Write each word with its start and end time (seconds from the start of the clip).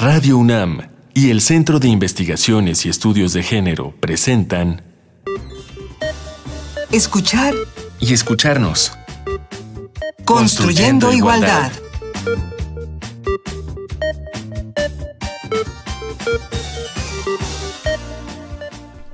Radio 0.00 0.38
UNAM 0.38 0.90
y 1.12 1.30
el 1.30 1.40
Centro 1.40 1.80
de 1.80 1.88
Investigaciones 1.88 2.86
y 2.86 2.88
Estudios 2.88 3.32
de 3.32 3.42
Género 3.42 3.96
presentan 3.98 4.80
Escuchar 6.92 7.52
y 7.98 8.12
escucharnos. 8.14 8.92
Construyendo, 10.24 11.12
igualdad. 11.12 11.72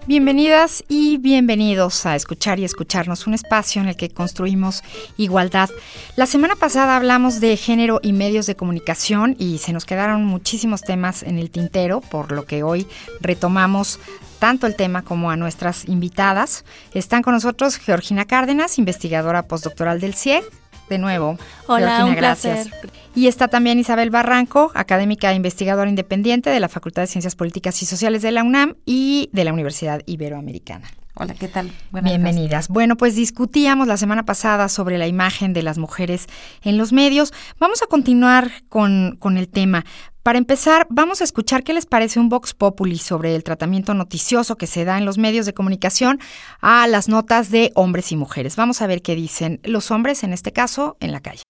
Bienvenidas 0.07 0.85
y 0.87 1.17
bienvenidos 1.17 2.05
a 2.05 2.15
Escuchar 2.15 2.59
y 2.59 2.65
Escucharnos, 2.65 3.27
un 3.27 3.33
espacio 3.33 3.81
en 3.81 3.89
el 3.89 3.97
que 3.97 4.11
construimos 4.11 4.83
igualdad. 5.17 5.71
La 6.15 6.27
semana 6.27 6.57
pasada 6.57 6.97
hablamos 6.97 7.41
de 7.41 7.57
género 7.57 8.01
y 8.03 8.13
medios 8.13 8.45
de 8.45 8.55
comunicación 8.55 9.35
y 9.39 9.57
se 9.59 9.73
nos 9.73 9.87
quedaron 9.87 10.27
muchísimos 10.27 10.83
temas 10.83 11.23
en 11.23 11.39
el 11.39 11.51
tintero, 11.51 12.03
por 12.03 12.33
lo 12.33 12.45
que 12.45 12.63
hoy 12.63 12.87
retomamos 13.23 13.99
tanto 14.39 14.67
el 14.67 14.77
tema 14.77 15.01
como 15.01 15.31
a 15.31 15.37
nuestras 15.37 15.89
invitadas. 15.89 16.67
Están 16.93 17.23
con 17.23 17.33
nosotros 17.33 17.79
Georgina 17.79 18.27
Cárdenas, 18.27 18.79
investigadora 18.79 19.49
postdoctoral 19.49 20.01
del 20.01 20.13
CIEG. 20.13 20.45
De 20.89 20.99
nuevo, 20.99 21.39
Hola, 21.67 21.97
Georgina, 21.97 22.05
un 22.07 22.15
gracias. 22.15 22.69
placer. 22.69 22.91
Y 23.15 23.27
está 23.27 23.49
también 23.49 23.79
Isabel 23.79 24.11
Barranco, 24.11 24.71
académica 24.75 25.33
e 25.33 25.35
investigadora 25.35 25.89
independiente 25.89 26.51
de 26.51 26.61
la 26.61 26.69
Facultad 26.69 27.03
de 27.03 27.07
Ciencias 27.07 27.37
Políticas 27.37 27.81
y 27.83 27.87
Sociales 27.87 28.23
de 28.23 28.33
la 28.33 28.43
UNAM 28.43 28.75
y 28.85 29.31
de 29.33 29.45
la 29.45 29.53
Universidad 29.53 30.03
Iberoamericana. 30.05 30.89
Hola, 31.17 31.35
¿qué 31.35 31.47
tal? 31.47 31.71
Buenas 31.93 32.11
Bienvenidas. 32.11 32.69
Bueno, 32.69 32.97
pues 32.97 33.15
discutíamos 33.15 33.87
la 33.87 33.97
semana 33.97 34.25
pasada 34.25 34.69
sobre 34.69 34.99
la 34.99 35.07
imagen 35.07 35.53
de 35.53 35.63
las 35.63 35.79
mujeres 35.79 36.27
en 36.63 36.77
los 36.77 36.93
medios. 36.93 37.33
Vamos 37.61 37.83
a 37.83 37.87
continuar 37.87 38.51
con, 38.69 39.17
con 39.21 39.37
el 39.37 39.49
tema. 39.49 39.85
Para 40.25 40.39
empezar, 40.39 40.87
vamos 40.89 41.21
a 41.21 41.25
escuchar 41.25 41.65
qué 41.65 41.75
les 41.75 41.85
parece 41.85 42.19
un 42.19 42.31
Vox 42.31 42.55
Populi 42.55 42.97
sobre 42.97 43.37
el 43.37 43.45
tratamiento 43.45 43.93
noticioso 43.93 44.57
que 44.57 44.67
se 44.67 44.87
da 44.87 44.97
en 44.97 45.05
los 45.05 45.19
medios 45.19 45.45
de 45.45 45.53
comunicación 45.53 46.19
a 46.63 46.87
las 46.87 47.11
notas 47.11 47.51
de 47.51 47.73
hombres 47.75 48.11
y 48.11 48.17
mujeres. 48.17 48.57
Vamos 48.57 48.81
a 48.81 48.87
ver 48.87 49.03
qué 49.03 49.15
dicen 49.17 49.61
los 49.65 49.91
hombres, 49.91 50.25
en 50.25 50.33
este 50.33 50.51
caso, 50.51 50.97
en 51.01 51.13
la 51.13 51.21
calle. 51.21 51.43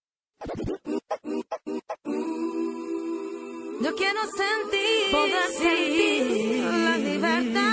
Yo 3.80 3.94
quiero 3.94 4.20
sentir, 4.34 5.12
poder 5.12 5.50
sentir 5.56 6.64
la 6.64 6.98
libertad. 6.98 7.64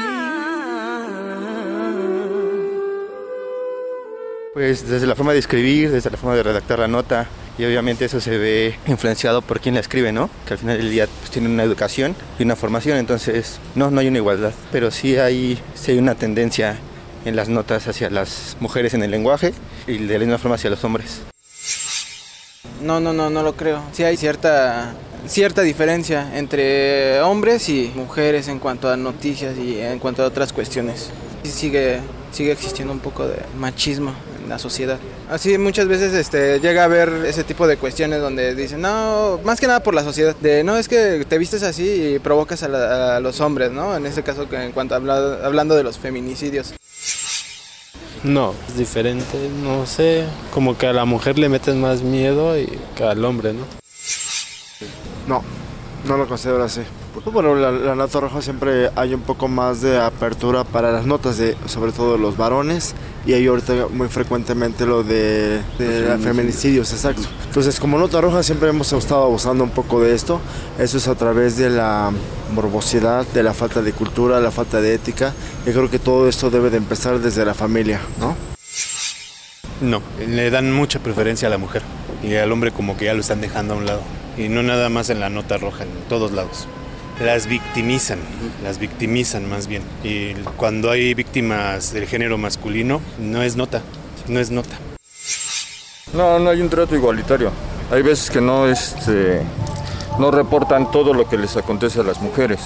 Pues 4.54 4.88
desde 4.88 5.08
la 5.08 5.16
forma 5.16 5.34
de 5.34 5.40
escribir, 5.40 5.90
desde 5.90 6.12
la 6.12 6.18
forma 6.18 6.36
de 6.36 6.44
redactar 6.44 6.78
la 6.78 6.88
nota 6.88 7.28
y 7.62 7.66
obviamente 7.66 8.06
eso 8.06 8.20
se 8.20 8.40
ve 8.40 8.76
influenciado 8.88 9.44
por 9.44 9.60
quien 9.60 9.76
la 9.76 9.82
escribe, 9.82 10.12
¿no? 10.12 10.32
Que 10.48 10.54
al 10.54 10.60
final 10.60 10.80
del 10.80 10.90
día 10.90 11.08
pues, 11.20 11.30
tiene 11.30 11.48
una 11.48 11.62
educación 11.62 12.16
y 12.40 12.44
una 12.44 12.56
formación, 12.56 12.98
entonces 12.98 13.60
no, 13.76 13.92
no 13.92 14.00
hay 14.00 14.08
una 14.08 14.18
igualdad, 14.18 14.52
pero 14.72 14.90
sí 14.90 15.18
hay, 15.18 15.60
sí 15.76 15.92
hay 15.92 16.00
una 16.00 16.16
tendencia 16.16 16.80
en 17.24 17.36
las 17.36 17.50
notas 17.50 17.88
hacia 17.88 18.10
las 18.10 18.58
mujeres 18.60 18.96
en 18.96 19.04
el 19.04 19.12
lenguaje 19.12 19.54
y 19.86 20.00
de 20.00 20.14
la 20.14 20.26
misma 20.26 20.40
forma 20.40 20.56
hacia 20.56 20.72
los 20.72 20.84
hombres. 20.84 21.22
No, 22.82 23.00
no, 23.00 23.14
no, 23.14 23.30
no 23.30 23.44
lo 23.44 23.54
creo. 23.56 23.84
Sí 23.92 24.04
hay 24.04 24.18
cierta 24.18 24.96
cierta 25.28 25.62
diferencia 25.62 26.36
entre 26.36 27.22
hombres 27.22 27.70
y 27.70 27.92
mujeres 27.94 28.48
en 28.48 28.58
cuanto 28.58 28.90
a 28.90 28.98
noticias 28.98 29.56
y 29.60 29.80
en 29.80 30.00
cuanto 30.00 30.24
a 30.24 30.26
otras 30.26 30.52
cuestiones. 30.52 31.12
Sigue 31.44 32.00
sigue 32.32 32.54
existiendo 32.54 32.92
un 32.92 33.02
poco 33.02 33.28
de 33.28 33.38
machismo 33.60 34.16
la 34.52 34.60
sociedad. 34.60 35.00
Así 35.30 35.58
muchas 35.58 35.88
veces 35.88 36.14
este 36.14 36.60
llega 36.60 36.82
a 36.84 36.86
haber 36.86 37.10
ese 37.26 37.44
tipo 37.44 37.66
de 37.68 37.78
cuestiones 37.78 38.20
donde 38.22 38.54
dicen, 38.54 38.82
"No, 38.82 39.40
más 39.44 39.60
que 39.60 39.66
nada 39.68 39.82
por 39.82 39.96
la 39.96 40.04
sociedad, 40.04 40.36
de 40.36 40.64
no 40.64 40.78
es 40.78 40.88
que 40.88 41.26
te 41.28 41.38
vistes 41.40 41.64
así 41.64 42.14
y 42.16 42.20
provocas 42.20 42.62
a, 42.64 42.68
la- 42.68 43.16
a 43.16 43.20
los 43.22 43.40
hombres, 43.42 43.72
¿no? 43.72 43.96
En 43.96 44.06
este 44.06 44.22
caso 44.24 44.48
que 44.50 44.58
en 44.64 44.72
cuanto 44.74 44.94
a 44.94 44.98
habla- 44.98 45.40
hablando 45.44 45.74
de 45.76 45.84
los 45.84 45.98
feminicidios. 45.98 46.74
No, 48.24 48.54
es 48.68 48.78
diferente, 48.78 49.38
no 49.64 49.86
sé, 49.88 50.26
como 50.54 50.78
que 50.78 50.86
a 50.86 50.94
la 50.94 51.06
mujer 51.06 51.40
le 51.40 51.50
meten 51.50 51.82
más 51.82 52.04
miedo 52.04 52.60
y 52.60 52.68
que 52.96 53.04
al 53.04 53.24
hombre, 53.26 53.54
¿no? 53.54 53.66
No, 55.28 55.44
no 56.06 56.18
lo 56.18 56.28
considero 56.28 56.64
así. 56.64 56.82
Bueno, 57.32 57.56
la, 57.56 57.72
la 57.72 57.96
nota 57.96 58.20
roja 58.22 58.42
siempre 58.42 58.90
hay 58.96 59.14
un 59.14 59.22
poco 59.22 59.48
más 59.48 59.82
de 59.82 60.00
apertura 60.00 60.64
para 60.64 60.92
las 60.92 61.06
notas 61.06 61.38
de, 61.38 61.58
sobre 61.66 61.92
todo 61.92 62.18
los 62.18 62.38
varones, 62.38 62.96
y 63.26 63.34
hay 63.34 63.48
ahorita 63.48 63.88
muy 63.92 64.08
frecuentemente 64.08 64.86
lo 64.86 65.04
de, 65.04 65.62
de 65.78 66.02
la 66.08 66.18
feminicidios, 66.18 66.92
exacto. 66.94 67.24
Entonces, 67.48 67.80
como 67.80 68.00
nota 68.00 68.22
roja 68.22 68.44
siempre 68.44 68.70
hemos 68.70 68.92
estado 68.94 69.24
abusando 69.24 69.64
un 69.64 69.70
poco 69.72 70.02
de 70.02 70.16
esto. 70.16 70.40
Eso 70.80 70.98
es 70.98 71.08
a 71.08 71.16
través 71.16 71.58
de 71.58 71.70
la 71.70 72.12
morbosidad, 72.54 73.26
de 73.28 73.44
la 73.44 73.54
falta 73.54 73.82
de 73.82 73.92
cultura, 73.92 74.40
la 74.40 74.52
falta 74.52 74.82
de 74.82 74.94
ética. 74.94 75.34
Yo 75.66 75.74
creo 75.74 75.90
que 75.90 76.00
todo 76.00 76.28
esto 76.30 76.50
debe 76.50 76.70
de 76.70 76.78
empezar 76.78 77.20
desde 77.20 77.46
la 77.46 77.54
familia, 77.54 78.00
¿no? 78.20 78.36
No, 79.82 80.02
le 80.20 80.50
dan 80.50 80.72
mucha 80.72 81.00
preferencia 81.00 81.48
a 81.48 81.52
la 81.52 81.58
mujer 81.58 81.82
y 82.24 82.36
al 82.36 82.52
hombre 82.52 82.72
como 82.72 82.98
que 82.98 83.06
ya 83.06 83.14
lo 83.14 83.22
están 83.22 83.42
dejando 83.42 83.74
a 83.74 83.78
un 83.78 83.86
lado. 83.86 84.02
Y 84.38 84.48
no 84.48 84.64
nada 84.64 84.90
más 84.90 85.10
en 85.10 85.20
la 85.20 85.30
nota 85.30 85.58
roja, 85.58 85.84
en 85.84 85.90
todos 86.08 86.32
lados. 86.32 86.68
Las 87.24 87.46
victimizan, 87.46 88.18
las 88.64 88.80
victimizan 88.80 89.48
más 89.48 89.68
bien. 89.68 89.84
Y 90.04 90.34
cuando 90.58 90.90
hay 90.90 91.14
víctimas 91.14 91.94
del 91.94 92.08
género 92.08 92.38
masculino, 92.38 93.00
no 93.20 93.44
es 93.44 93.56
nota, 93.56 93.82
no 94.28 94.40
es 94.40 94.50
nota. 94.50 94.76
No, 96.14 96.40
no 96.40 96.50
hay 96.50 96.62
un 96.62 96.70
trato 96.70 96.96
igualitario. 96.96 97.52
Hay 97.92 98.02
veces 98.02 98.32
que 98.32 98.42
no, 98.42 98.68
este, 98.68 99.42
no 100.18 100.32
reportan 100.32 100.90
todo 100.90 101.14
lo 101.14 101.30
que 101.30 101.38
les 101.38 101.56
acontece 101.58 102.00
a 102.00 102.04
las 102.04 102.20
mujeres. 102.22 102.60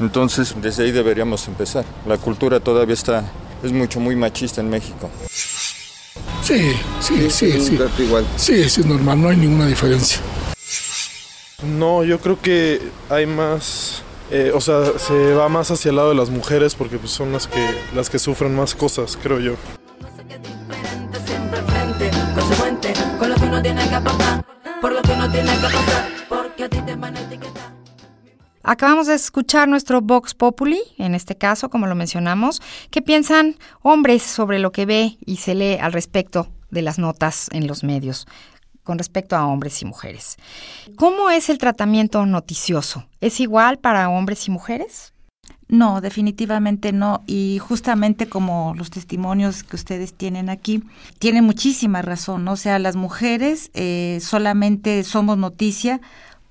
Entonces, 0.00 0.54
desde 0.60 0.84
ahí 0.84 0.90
deberíamos 0.90 1.46
empezar. 1.46 1.84
La 2.06 2.18
cultura 2.18 2.58
todavía 2.58 2.94
está, 2.94 3.24
es 3.62 3.72
mucho, 3.72 4.00
muy 4.00 4.16
machista 4.16 4.60
en 4.60 4.70
México. 4.70 5.08
Sí, 6.42 6.72
sí, 7.00 7.30
sí, 7.30 7.60
sí. 7.60 7.76
trato 7.76 8.02
igual. 8.02 8.26
Sí, 8.36 8.68
sí, 8.68 8.80
es 8.80 8.86
normal, 8.86 9.22
no 9.22 9.28
hay 9.28 9.36
ninguna 9.36 9.66
diferencia. 9.66 10.18
No, 11.62 12.04
yo 12.04 12.18
creo 12.18 12.40
que 12.40 12.80
hay 13.08 13.26
más, 13.26 14.02
eh, 14.30 14.50
o 14.54 14.60
sea, 14.60 14.98
se 14.98 15.34
va 15.34 15.48
más 15.48 15.70
hacia 15.70 15.90
el 15.90 15.96
lado 15.96 16.08
de 16.10 16.14
las 16.14 16.30
mujeres 16.30 16.74
porque 16.74 16.98
pues, 16.98 17.12
son 17.12 17.32
las 17.32 17.46
que 17.46 17.64
las 17.94 18.10
que 18.10 18.18
sufren 18.18 18.54
más 18.54 18.74
cosas, 18.74 19.16
creo 19.22 19.38
yo. 19.38 19.54
Acabamos 28.66 29.06
de 29.06 29.14
escuchar 29.14 29.68
nuestro 29.68 30.00
Vox 30.00 30.34
Populi, 30.34 30.80
en 30.98 31.14
este 31.14 31.36
caso, 31.36 31.68
como 31.68 31.86
lo 31.86 31.94
mencionamos. 31.94 32.62
¿Qué 32.90 33.02
piensan 33.02 33.56
hombres 33.82 34.22
sobre 34.22 34.58
lo 34.58 34.72
que 34.72 34.86
ve 34.86 35.18
y 35.24 35.36
se 35.36 35.54
lee 35.54 35.78
al 35.80 35.92
respecto 35.92 36.48
de 36.70 36.82
las 36.82 36.98
notas 36.98 37.48
en 37.52 37.66
los 37.66 37.84
medios 37.84 38.26
con 38.84 38.98
respecto 38.98 39.34
a 39.34 39.46
hombres 39.46 39.82
y 39.82 39.86
mujeres? 39.86 40.36
¿Cómo 40.94 41.30
es 41.30 41.48
el 41.48 41.58
tratamiento 41.58 42.24
noticioso? 42.26 43.06
¿Es 43.20 43.40
igual 43.40 43.78
para 43.78 44.08
hombres 44.08 44.46
y 44.46 44.52
mujeres? 44.52 45.14
No, 45.68 46.00
definitivamente 46.00 46.92
no. 46.92 47.22
Y 47.26 47.58
justamente 47.58 48.28
como 48.28 48.74
los 48.76 48.90
testimonios 48.90 49.64
que 49.64 49.76
ustedes 49.76 50.14
tienen 50.14 50.50
aquí, 50.50 50.82
tiene 51.18 51.42
muchísima 51.42 52.02
razón. 52.02 52.44
¿no? 52.44 52.52
O 52.52 52.56
sea, 52.56 52.78
las 52.78 52.96
mujeres 52.96 53.70
eh, 53.74 54.18
solamente 54.20 55.02
somos 55.04 55.38
noticia 55.38 56.00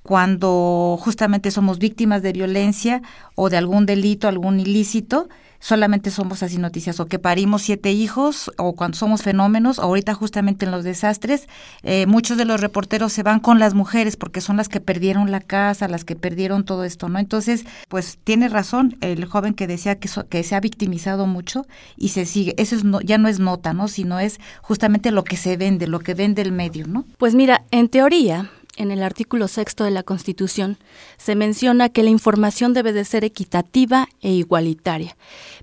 cuando 0.02 0.98
justamente 1.00 1.52
somos 1.52 1.80
víctimas 1.80 2.22
de 2.22 2.34
violencia 2.34 3.02
o 3.36 3.50
de 3.50 3.58
algún 3.58 3.86
delito, 3.86 4.28
algún 4.28 4.60
ilícito, 4.60 5.30
solamente 5.64 6.12
somos 6.12 6.44
así 6.44 6.58
noticias, 6.58 7.00
o 7.00 7.06
que 7.06 7.20
parimos 7.20 7.62
siete 7.62 7.94
hijos, 7.94 8.52
o 8.58 8.76
cuando 8.76 8.98
somos 8.98 9.22
fenómenos, 9.24 9.80
ahorita 9.80 10.14
justamente 10.14 10.66
en 10.66 10.72
los 10.72 10.84
desastres, 10.84 11.48
eh, 11.84 12.06
muchos 12.06 12.38
de 12.38 12.44
los 12.44 12.60
reporteros 12.60 13.14
se 13.14 13.24
van 13.24 13.40
con 13.40 13.60
las 13.60 13.74
mujeres 13.74 14.18
porque 14.18 14.42
son 14.42 14.58
las 14.58 14.68
que 14.68 14.82
perdieron 14.82 15.32
la 15.32 15.40
casa, 15.40 15.88
las 15.88 16.04
que 16.04 16.18
perdieron 16.18 16.66
todo 16.66 16.84
esto, 16.84 17.08
¿no? 17.08 17.18
Entonces, 17.18 17.64
pues 17.88 18.20
tiene 18.26 18.50
razón 18.50 18.98
el 19.00 19.24
joven 19.24 19.54
que 19.54 19.66
decía 19.68 19.98
que, 20.00 20.10
so- 20.10 20.28
que 20.28 20.44
se 20.44 20.56
ha 20.56 20.60
victimizado 20.60 21.28
mucho 21.28 21.66
y 21.96 22.10
se 22.10 22.26
sigue, 22.26 22.54
eso 22.58 22.76
es 22.76 22.84
no- 22.84 23.00
ya 23.00 23.18
no 23.18 23.30
es 23.30 23.40
nota, 23.40 23.72
¿no? 23.74 23.88
Sino 23.88 24.20
es 24.20 24.42
justamente 24.62 25.12
lo 25.12 25.24
que 25.24 25.38
se 25.38 25.56
vende, 25.56 25.88
lo 25.88 26.00
que 26.00 26.14
vende 26.14 26.42
el 26.42 26.52
medio, 26.52 26.88
¿no? 26.88 27.06
Pues 27.18 27.36
mira, 27.36 27.64
en 27.72 27.88
teoría, 27.88 28.52
en 28.78 28.92
el 28.92 29.04
artículo 29.04 29.48
sexto 29.48 29.84
de 29.84 29.92
la 29.92 30.04
Constitución 30.04 30.78
se 31.18 31.36
menciona 31.36 31.90
que 31.90 32.04
la 32.04 32.10
información 32.10 32.74
debe 32.74 32.94
de 32.94 33.06
ser 33.06 33.24
equitativa 33.24 34.08
e 34.22 34.32
igualitaria, 34.32 35.16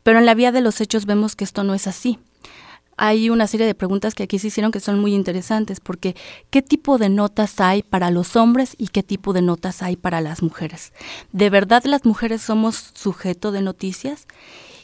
pero 0.02 0.18
en 0.18 0.26
la 0.26 0.34
vía 0.34 0.52
de 0.52 0.60
los 0.60 0.80
hechos 0.80 1.06
vemos 1.06 1.36
que 1.36 1.44
esto 1.44 1.64
no 1.64 1.74
es 1.74 1.86
así. 1.86 2.18
Hay 2.96 3.30
una 3.30 3.46
serie 3.46 3.66
de 3.66 3.74
preguntas 3.74 4.14
que 4.14 4.24
aquí 4.24 4.38
se 4.38 4.48
hicieron 4.48 4.72
que 4.72 4.80
son 4.80 5.00
muy 5.00 5.14
interesantes, 5.14 5.80
porque 5.80 6.14
¿qué 6.50 6.60
tipo 6.60 6.98
de 6.98 7.08
notas 7.08 7.58
hay 7.58 7.82
para 7.82 8.10
los 8.10 8.36
hombres 8.36 8.74
y 8.76 8.88
qué 8.88 9.02
tipo 9.02 9.32
de 9.32 9.40
notas 9.40 9.82
hay 9.82 9.96
para 9.96 10.20
las 10.20 10.42
mujeres? 10.42 10.92
¿De 11.32 11.48
verdad 11.48 11.82
las 11.84 12.04
mujeres 12.04 12.42
somos 12.42 12.90
sujeto 12.92 13.52
de 13.52 13.62
noticias? 13.62 14.26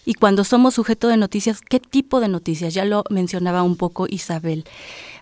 Y 0.07 0.15
cuando 0.15 0.45
somos 0.45 0.75
sujeto 0.75 1.09
de 1.09 1.19
noticias, 1.19 1.61
¿qué 1.61 1.81
tipo 1.81 2.21
de 2.21 2.29
noticias? 2.29 2.73
Ya 2.73 2.85
lo 2.87 3.05
mencionaba 3.11 3.63
un 3.65 3.77
poco 3.77 4.07
Isabel. 4.09 4.65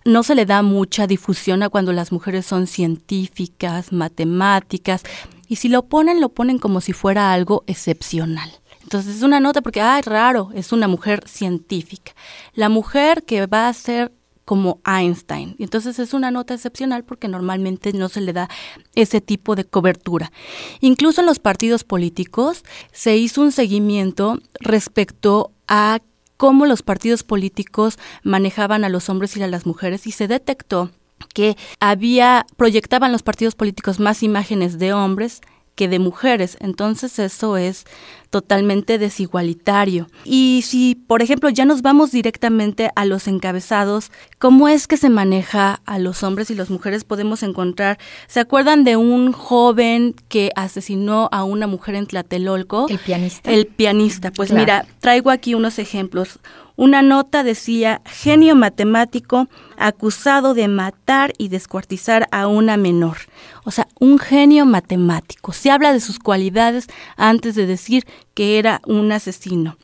No 0.05 0.23
se 0.23 0.35
le 0.35 0.47
da 0.47 0.63
mucha 0.63 1.07
difusión 1.07 1.63
a 1.63 1.69
cuando 1.69 1.93
las 1.93 2.13
mujeres 2.13 2.47
son 2.47 2.67
científicas, 2.67 3.93
matemáticas, 3.93 5.03
y 5.49 5.57
si 5.57 5.69
lo 5.69 5.87
ponen, 5.87 6.21
lo 6.21 6.31
ponen 6.31 6.59
como 6.59 6.81
si 6.81 6.93
fuera 6.93 7.33
algo 7.33 7.65
excepcional. 7.67 8.51
Entonces 8.83 9.17
es 9.17 9.23
una 9.23 9.41
nota 9.41 9.63
porque, 9.63 9.81
ay, 9.81 10.03
raro, 10.03 10.51
es 10.55 10.73
una 10.73 10.89
mujer 10.89 11.25
científica. 11.27 12.13
La 12.55 12.69
mujer 12.69 13.23
que 13.25 13.47
va 13.47 13.69
a 13.69 13.73
ser 13.73 14.13
como 14.45 14.81
Einstein. 14.85 15.57
Entonces 15.59 15.99
es 15.99 16.13
una 16.13 16.31
nota 16.31 16.55
excepcional 16.55 17.05
porque 17.05 17.29
normalmente 17.29 17.93
no 17.93 18.09
se 18.09 18.21
le 18.21 18.33
da 18.33 18.49
ese 18.95 19.21
tipo 19.21 19.57
de 19.57 19.65
cobertura. 19.65 20.33
Incluso 20.81 21.21
en 21.21 21.27
los 21.27 21.39
partidos 21.39 21.85
políticos 21.85 22.63
se 22.93 23.17
hizo 23.17 23.41
un 23.41 23.53
seguimiento 23.53 24.39
respecto 24.61 25.53
a 25.67 26.01
cómo 26.45 26.67
los 26.67 26.83
partidos 26.83 27.23
políticos 27.23 27.99
manejaban 28.23 28.85
a 28.85 28.91
los 28.91 29.09
hombres 29.09 29.35
y 29.35 29.43
a 29.43 29.47
las 29.47 29.65
mujeres 29.65 30.07
y 30.07 30.13
se 30.13 30.29
detectó 30.29 30.91
que 31.33 31.57
había 31.81 32.45
proyectaban 32.59 33.13
los 33.13 33.23
partidos 33.23 33.55
políticos 33.55 33.99
más 33.99 34.23
imágenes 34.23 34.79
de 34.79 34.93
hombres 34.93 35.41
que 35.75 35.89
de 35.89 35.99
mujeres. 35.99 36.57
Entonces 36.61 37.19
eso 37.19 37.57
es 37.57 37.85
totalmente 38.31 38.99
desigualitario. 38.99 40.09
Y 40.25 40.63
si, 40.65 40.97
por 40.97 41.23
ejemplo, 41.23 41.51
ya 41.51 41.65
nos 41.65 41.83
vamos 41.83 42.11
directamente 42.11 42.91
a 42.97 43.05
los 43.05 43.29
encabezados, 43.29 44.11
¿cómo 44.39 44.67
es 44.67 44.89
que 44.89 44.97
se 44.97 45.09
maneja 45.09 45.81
a 45.87 45.99
los 46.01 46.25
hombres 46.25 46.51
y 46.51 46.57
las 46.57 46.69
mujeres? 46.69 47.05
Podemos 47.05 47.45
encontrar, 47.45 47.99
¿se 48.27 48.41
acuerdan 48.41 48.83
de 48.83 48.97
un 48.97 49.33
joven 49.33 50.17
que 50.29 50.51
asesinó 50.57 51.29
a 51.31 51.45
una 51.45 51.69
mujer 51.69 51.95
en 51.95 52.07
Tlatelolco? 52.07 52.89
El 52.89 52.99
pianista. 52.99 53.53
El 53.53 53.67
pianista. 53.67 54.33
Pues 54.33 54.53
mira, 54.53 54.85
traigo 54.99 55.31
aquí 55.31 55.55
unos 55.55 55.79
ejemplos. 55.79 56.41
Una 56.77 57.03
nota 57.03 57.45
decía, 57.45 58.01
genio 58.05 58.57
matemático 58.57 59.49
acusado 59.77 60.55
de 60.55 60.67
matar 60.67 61.33
y 61.39 61.49
descuartizar 61.49 62.27
a 62.33 62.49
una 62.49 62.77
menor. 62.77 63.19
O 63.65 63.71
sea, 63.71 63.87
un 64.01 64.19
genio 64.19 64.67
matemático. 64.67 65.53
Se 65.53 65.71
habla 65.71 65.93
de 65.93 66.01
sus 66.01 66.19
cualidades 66.19 66.89
antes 67.17 67.55
de 67.55 67.67
decir 67.67 68.05
que 68.35 68.59
era 68.59 68.81
un 68.87 69.13
asesino. 69.13 69.77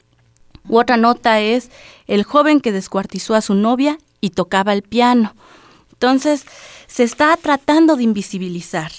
otra 0.68 0.96
nota 0.96 1.40
es 1.40 1.70
el 2.06 2.24
joven 2.24 2.60
que 2.60 2.72
descuartizó 2.72 3.34
a 3.34 3.40
su 3.40 3.54
novia 3.54 3.98
y 4.20 4.30
tocaba 4.30 4.72
el 4.72 4.82
piano. 4.82 5.34
Entonces, 5.92 6.44
se 6.88 7.04
está 7.04 7.36
tratando 7.36 7.96
de 7.96 8.02
invisibilizar. 8.02 8.90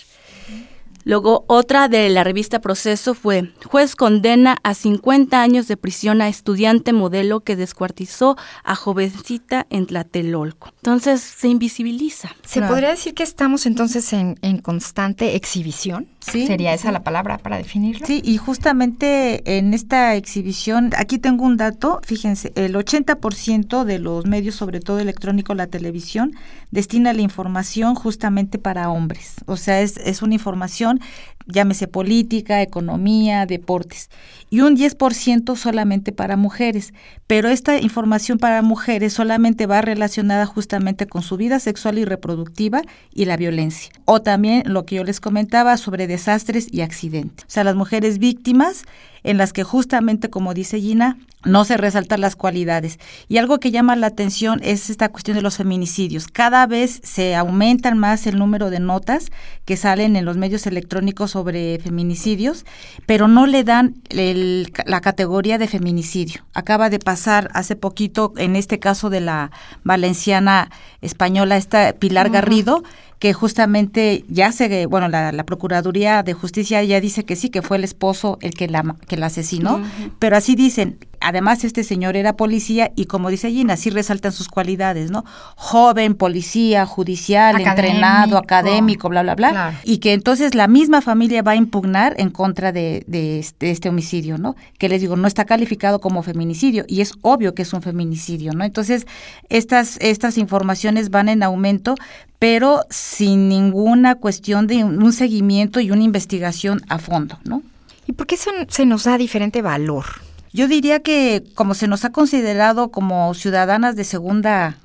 Luego, 1.03 1.45
otra 1.48 1.88
de 1.88 2.09
la 2.09 2.24
revista 2.24 2.59
Proceso 2.59 3.13
fue, 3.13 3.53
juez 3.65 3.95
condena 3.95 4.57
a 4.63 4.74
50 4.74 5.42
años 5.42 5.68
de 5.68 5.77
prisión 5.77 6.21
a 6.21 6.27
estudiante 6.27 6.94
modelo 6.94 7.42
que 7.42 7.56
descuartizó 7.56 8.38
a 8.63 8.75
jovencita 8.75 9.68
en 9.69 9.88
Tlatelolco. 9.88 10.74
Entonces, 10.77 11.21
se 11.21 11.48
invisibiliza. 11.48 12.36
¿Se 12.45 12.62
podría 12.62 12.89
decir 12.89 13.13
que 13.13 13.24
estamos 13.24 13.65
entonces 13.65 14.13
en, 14.13 14.36
constante 14.59 15.36
exhibición? 15.36 16.07
Sí. 16.21 16.45
¿Sería 16.45 16.73
esa 16.73 16.91
la 16.91 17.03
palabra 17.03 17.39
para 17.39 17.57
definirlo? 17.57 18.06
Sí, 18.06 18.21
y 18.23 18.38
justamente 18.38 19.57
en 19.57 19.73
esta 19.73 20.15
exhibición, 20.15 20.91
aquí 20.95 21.18
tengo 21.18 21.45
un 21.45 21.57
dato, 21.57 22.00
fíjense, 22.03 22.51
el 22.56 22.75
80% 22.75 23.83
de 23.83 24.00
los 24.00 24.25
medios, 24.25 24.56
sobre 24.56 24.79
todo 24.79 25.00
electrónico, 25.00 25.56
la 25.56 25.68
televisión, 25.68 26.33
destina 26.69 27.13
la 27.13 27.21
información 27.21 27.95
justamente 27.95 28.59
para 28.59 28.89
hombres. 28.91 29.35
O 29.47 29.57
sea, 29.57 29.81
es, 29.81 29.97
es 29.97 30.21
una 30.21 30.35
información 30.35 31.01
llámese 31.47 31.88
política, 31.88 32.62
economía, 32.62 33.45
deportes, 33.45 34.09
y 34.50 34.62
un 34.62 34.75
10% 34.75 35.56
solamente 35.56 36.12
para 36.12 36.38
mujeres. 36.38 36.94
Pero 37.27 37.50
esta 37.50 37.77
información 37.79 38.38
para 38.38 38.62
mujeres 38.62 39.13
solamente 39.13 39.65
va 39.65 39.81
relacionada 39.81 40.45
justamente 40.45 41.07
con 41.07 41.21
su 41.21 41.38
vida 41.38 41.59
sexual 41.59 41.97
y 41.97 42.06
reproductiva 42.06 42.81
y 43.13 43.25
la 43.25 43.38
violencia. 43.38 43.91
O 44.06 44.21
también 44.21 44.63
lo 44.65 44.85
que 44.85 44.95
yo 44.95 45.03
les 45.03 45.19
comentaba 45.19 45.77
sobre 45.77 46.07
desastres 46.12 46.68
y 46.72 46.81
accidentes. 46.81 47.46
O 47.46 47.50
sea, 47.50 47.63
las 47.63 47.75
mujeres 47.75 48.19
víctimas 48.19 48.84
en 49.24 49.38
las 49.38 49.54
que 49.54 49.63
justamente, 49.63 50.30
como 50.30 50.54
dice 50.54 50.80
Gina, 50.80 51.18
no 51.44 51.66
se 51.66 51.78
resaltan 51.78 52.22
las 52.22 52.36
cualidades. 52.36 53.00
Y 53.28 53.38
algo 53.38 53.60
que 53.60 53.72
llama 53.72 53.96
la 53.96 54.08
atención 54.08 54.60
es 54.63 54.90
esta 54.90 55.10
cuestión 55.10 55.36
de 55.36 55.42
los 55.42 55.58
feminicidios. 55.58 56.28
Cada 56.28 56.68
vez 56.68 57.02
se 57.04 57.36
aumentan 57.36 57.98
más 57.98 58.28
el 58.28 58.38
número 58.38 58.69
de 58.69 58.80
notas 58.80 59.31
que 59.66 59.78
salen 59.78 60.16
en 60.16 60.25
los 60.25 60.38
medios 60.38 60.68
electrónicos 60.68 61.31
sobre 61.31 61.80
feminicidios, 61.80 62.66
pero 63.06 63.28
no 63.28 63.48
le 63.48 63.64
dan 63.64 63.96
la 64.12 65.02
categoría 65.02 65.57
de 65.57 65.68
feminicidio. 65.68 66.42
Acaba 66.54 66.90
de 66.90 67.00
pasar 67.00 67.50
hace 67.54 67.75
poquito, 67.75 68.34
en 68.38 68.56
este 68.56 68.80
caso 68.80 69.10
de 69.10 69.22
la 69.22 69.52
valenciana 69.84 70.69
española, 71.02 71.57
esta 71.57 71.94
Pilar 71.94 72.30
Garrido, 72.30 72.84
que 73.21 73.33
justamente 73.33 74.25
ya 74.29 74.51
se, 74.51 74.88
bueno, 74.88 75.07
la, 75.07 75.44
Procuraduría 75.45 76.23
de 76.23 76.33
Justicia 76.33 76.83
ya 76.83 77.00
dice 77.00 77.23
que 77.23 77.35
sí, 77.35 77.51
que 77.51 77.62
fue 77.62 77.77
el 77.77 77.83
esposo 77.83 78.39
el 78.41 78.56
que 78.56 78.68
la, 78.68 78.95
que 79.07 79.15
la 79.15 79.27
asesinó, 79.27 79.79
pero 80.18 80.35
así 80.35 80.56
dicen, 80.56 80.97
además 81.21 81.63
este 81.63 81.83
señor 81.83 82.15
era 82.15 82.35
policía 82.35 82.91
y 82.95 83.06
como 83.06 83.29
dice 83.29 83.50
Gina, 83.51 83.77
sí 83.77 83.89
resaltan 83.89 84.31
sus 84.31 84.50
cualidades, 84.50 85.12
¿no? 85.12 85.23
Joven, 85.56 86.15
policía, 86.15 86.85
judicial, 86.85 87.59
entrenado, 87.59 88.38
académico, 88.38 89.09
bla, 89.09 89.21
bla, 89.21 89.35
bla. 89.35 89.79
Y 89.83 90.00
que 90.00 90.13
entonces 90.13 90.56
la 90.56 90.68
misma 90.68 91.01
familia 91.01 91.41
va 91.41 91.51
a 91.51 91.56
impugnar 91.56 92.15
en 92.18 92.29
contra 92.29 92.71
de, 92.71 93.03
de, 93.07 93.39
este, 93.39 93.71
este, 93.71 93.89
homicidio, 93.89 94.38
¿no? 94.38 94.56
Que 94.77 94.89
les 94.89 95.01
digo, 95.01 95.15
no 95.15 95.27
está 95.27 95.45
calificado 95.45 96.01
como 96.01 96.23
feminicidio 96.23 96.85
y 96.88 97.01
es 97.01 97.13
obvio 97.21 97.53
que 97.53 97.62
es 97.62 97.73
un 97.73 97.81
feminicidio, 97.81 98.53
¿no? 98.53 98.63
Entonces, 98.63 99.06
estas, 99.50 99.97
estas 100.01 100.38
informaciones 100.38 101.09
van 101.09 101.29
en 101.29 101.44
aumento, 101.44 101.95
pero 102.39 102.81
sin 102.89 103.50
ninguna 103.50 104.15
cuestión 104.15 104.68
de 104.68 104.83
un 104.83 105.13
seguimiento 105.13 105.79
y 105.79 105.91
una 105.91 106.03
investigación 106.03 106.81
a 106.89 106.97
fondo, 106.97 107.38
¿no? 107.44 107.62
¿Y 108.07 108.13
por 108.13 108.27
qué 108.27 108.35
se 108.38 108.85
nos 108.85 109.03
da 109.03 109.18
diferente 109.18 109.62
valor? 109.62 110.06
Yo 110.53 110.68
diría 110.68 111.00
que 111.00 111.44
como 111.56 111.74
se 111.74 111.88
nos 111.88 112.03
ha 112.03 112.12
considerado 112.12 112.89
como 112.89 113.33
ciudadanas 113.33 113.95
de 113.95 114.03
segunda 114.03 114.75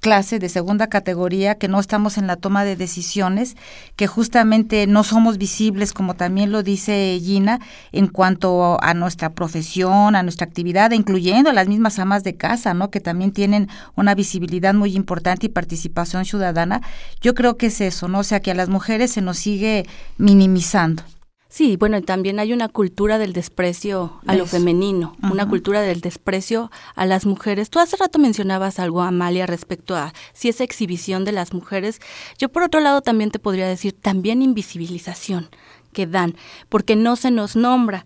clase, 0.00 0.38
de 0.38 0.48
segunda 0.48 0.86
categoría, 0.86 1.56
que 1.56 1.66
no 1.66 1.80
estamos 1.80 2.18
en 2.18 2.28
la 2.28 2.36
toma 2.36 2.64
de 2.64 2.76
decisiones, 2.76 3.56
que 3.96 4.06
justamente 4.06 4.86
no 4.86 5.02
somos 5.02 5.36
visibles, 5.36 5.92
como 5.92 6.14
también 6.14 6.52
lo 6.52 6.62
dice 6.62 7.18
Gina, 7.20 7.58
en 7.90 8.06
cuanto 8.06 8.78
a 8.80 8.94
nuestra 8.94 9.30
profesión, 9.30 10.14
a 10.14 10.22
nuestra 10.22 10.46
actividad, 10.46 10.92
incluyendo 10.92 11.50
a 11.50 11.52
las 11.52 11.66
mismas 11.66 11.98
amas 11.98 12.22
de 12.22 12.36
casa, 12.36 12.72
¿no? 12.74 12.90
Que 12.90 13.00
también 13.00 13.32
tienen 13.32 13.68
una 13.96 14.14
visibilidad 14.14 14.72
muy 14.72 14.94
importante 14.94 15.46
y 15.46 15.50
participación 15.50 16.24
ciudadana. 16.26 16.80
Yo 17.20 17.34
creo 17.34 17.56
que 17.56 17.66
es 17.66 17.80
eso, 17.80 18.06
¿no? 18.06 18.20
O 18.20 18.24
sea, 18.24 18.38
que 18.38 18.52
a 18.52 18.54
las 18.54 18.68
mujeres 18.68 19.10
se 19.10 19.20
nos 19.20 19.38
sigue 19.38 19.84
minimizando. 20.16 21.02
Sí, 21.50 21.78
bueno, 21.78 22.02
también 22.02 22.40
hay 22.40 22.52
una 22.52 22.68
cultura 22.68 23.16
del 23.16 23.32
desprecio 23.32 24.20
a 24.26 24.34
lo 24.34 24.44
femenino, 24.44 25.16
una 25.22 25.48
cultura 25.48 25.80
del 25.80 26.02
desprecio 26.02 26.70
a 26.94 27.06
las 27.06 27.24
mujeres. 27.24 27.70
Tú 27.70 27.78
hace 27.78 27.96
rato 27.96 28.18
mencionabas 28.18 28.78
algo, 28.78 29.00
Amalia, 29.00 29.46
respecto 29.46 29.96
a 29.96 30.12
si 30.34 30.50
es 30.50 30.60
exhibición 30.60 31.24
de 31.24 31.32
las 31.32 31.54
mujeres. 31.54 32.00
Yo 32.36 32.50
por 32.50 32.64
otro 32.64 32.80
lado 32.80 33.00
también 33.00 33.30
te 33.30 33.38
podría 33.38 33.66
decir 33.66 33.94
también 33.94 34.42
invisibilización 34.42 35.48
que 35.94 36.06
dan, 36.06 36.36
porque 36.68 36.96
no 36.96 37.16
se 37.16 37.30
nos 37.30 37.56
nombra. 37.56 38.04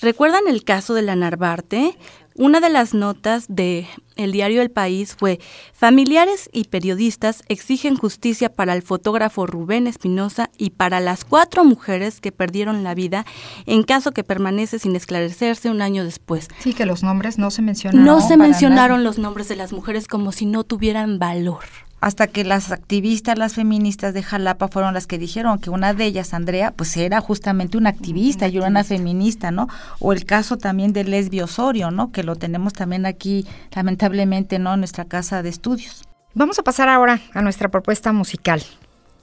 ¿Recuerdan 0.00 0.42
el 0.48 0.62
caso 0.62 0.94
de 0.94 1.02
la 1.02 1.16
Narvarte? 1.16 1.96
Una 2.34 2.60
de 2.60 2.68
las 2.68 2.92
notas 2.92 3.46
de 3.48 3.86
el 4.16 4.30
diario 4.30 4.60
El 4.60 4.70
País 4.70 5.16
fue 5.18 5.40
Familiares 5.72 6.50
y 6.52 6.64
periodistas 6.64 7.42
exigen 7.48 7.96
justicia 7.96 8.52
para 8.52 8.74
el 8.74 8.82
fotógrafo 8.82 9.46
Rubén 9.46 9.86
Espinosa 9.86 10.50
y 10.58 10.70
para 10.70 11.00
las 11.00 11.24
cuatro 11.24 11.64
mujeres 11.64 12.20
que 12.20 12.32
perdieron 12.32 12.84
la 12.84 12.94
vida 12.94 13.24
en 13.64 13.84
caso 13.84 14.12
que 14.12 14.22
permanece 14.22 14.78
sin 14.78 14.96
esclarecerse 14.96 15.70
un 15.70 15.80
año 15.80 16.04
después. 16.04 16.48
Sí, 16.58 16.74
que 16.74 16.84
los 16.84 17.02
nombres 17.02 17.38
no 17.38 17.50
se 17.50 17.62
mencionaron. 17.62 18.04
No 18.04 18.20
se 18.20 18.36
mencionaron 18.36 19.02
los 19.02 19.16
nombres 19.16 19.48
de 19.48 19.56
las 19.56 19.72
mujeres 19.72 20.06
como 20.06 20.30
si 20.30 20.44
no 20.44 20.62
tuvieran 20.62 21.18
valor 21.18 21.64
hasta 22.00 22.26
que 22.26 22.44
las 22.44 22.72
activistas, 22.72 23.38
las 23.38 23.54
feministas 23.54 24.14
de 24.14 24.22
Jalapa 24.22 24.68
fueron 24.68 24.94
las 24.94 25.06
que 25.06 25.18
dijeron 25.18 25.58
que 25.58 25.70
una 25.70 25.94
de 25.94 26.04
ellas, 26.04 26.34
Andrea, 26.34 26.70
pues 26.70 26.96
era 26.96 27.20
justamente 27.20 27.78
una 27.78 27.90
activista 27.90 28.48
y 28.48 28.58
una 28.58 28.84
feminista, 28.84 29.50
¿no? 29.50 29.68
O 29.98 30.12
el 30.12 30.24
caso 30.24 30.58
también 30.58 30.92
de 30.92 31.04
Lesbio 31.04 31.44
Osorio, 31.44 31.90
¿no? 31.90 32.12
Que 32.12 32.22
lo 32.22 32.36
tenemos 32.36 32.74
también 32.74 33.06
aquí, 33.06 33.46
lamentablemente, 33.74 34.58
¿no? 34.58 34.74
En 34.74 34.80
nuestra 34.80 35.04
casa 35.04 35.42
de 35.42 35.48
estudios. 35.48 36.04
Vamos 36.34 36.58
a 36.58 36.62
pasar 36.62 36.88
ahora 36.88 37.20
a 37.32 37.40
nuestra 37.40 37.70
propuesta 37.70 38.12
musical. 38.12 38.62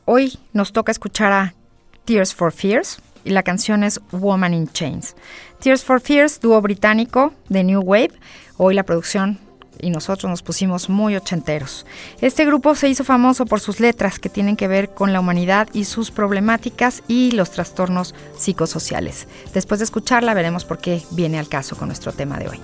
Hoy 0.05 0.37
nos 0.51 0.73
toca 0.73 0.91
escuchar 0.91 1.31
a 1.31 1.53
Tears 2.05 2.33
for 2.33 2.51
Fears 2.51 2.97
y 3.23 3.29
la 3.29 3.43
canción 3.43 3.83
es 3.83 4.01
Woman 4.11 4.53
in 4.53 4.67
Chains. 4.67 5.15
Tears 5.59 5.85
for 5.85 6.01
Fears, 6.01 6.41
dúo 6.41 6.59
británico 6.61 7.33
de 7.49 7.63
New 7.63 7.81
Wave. 7.81 8.11
Hoy 8.57 8.73
la 8.73 8.83
producción 8.83 9.39
y 9.79 9.89
nosotros 9.89 10.29
nos 10.29 10.43
pusimos 10.43 10.89
muy 10.89 11.15
ochenteros. 11.15 11.85
Este 12.21 12.45
grupo 12.45 12.75
se 12.75 12.89
hizo 12.89 13.03
famoso 13.03 13.45
por 13.45 13.59
sus 13.59 13.79
letras 13.79 14.19
que 14.19 14.29
tienen 14.29 14.55
que 14.55 14.67
ver 14.67 14.89
con 14.89 15.13
la 15.13 15.19
humanidad 15.19 15.67
y 15.73 15.85
sus 15.85 16.11
problemáticas 16.11 17.03
y 17.07 17.31
los 17.31 17.51
trastornos 17.51 18.15
psicosociales. 18.37 19.27
Después 19.53 19.79
de 19.79 19.85
escucharla 19.85 20.33
veremos 20.33 20.65
por 20.65 20.77
qué 20.77 21.01
viene 21.11 21.39
al 21.39 21.49
caso 21.49 21.75
con 21.75 21.87
nuestro 21.87 22.11
tema 22.11 22.39
de 22.39 22.49
hoy. 22.49 22.59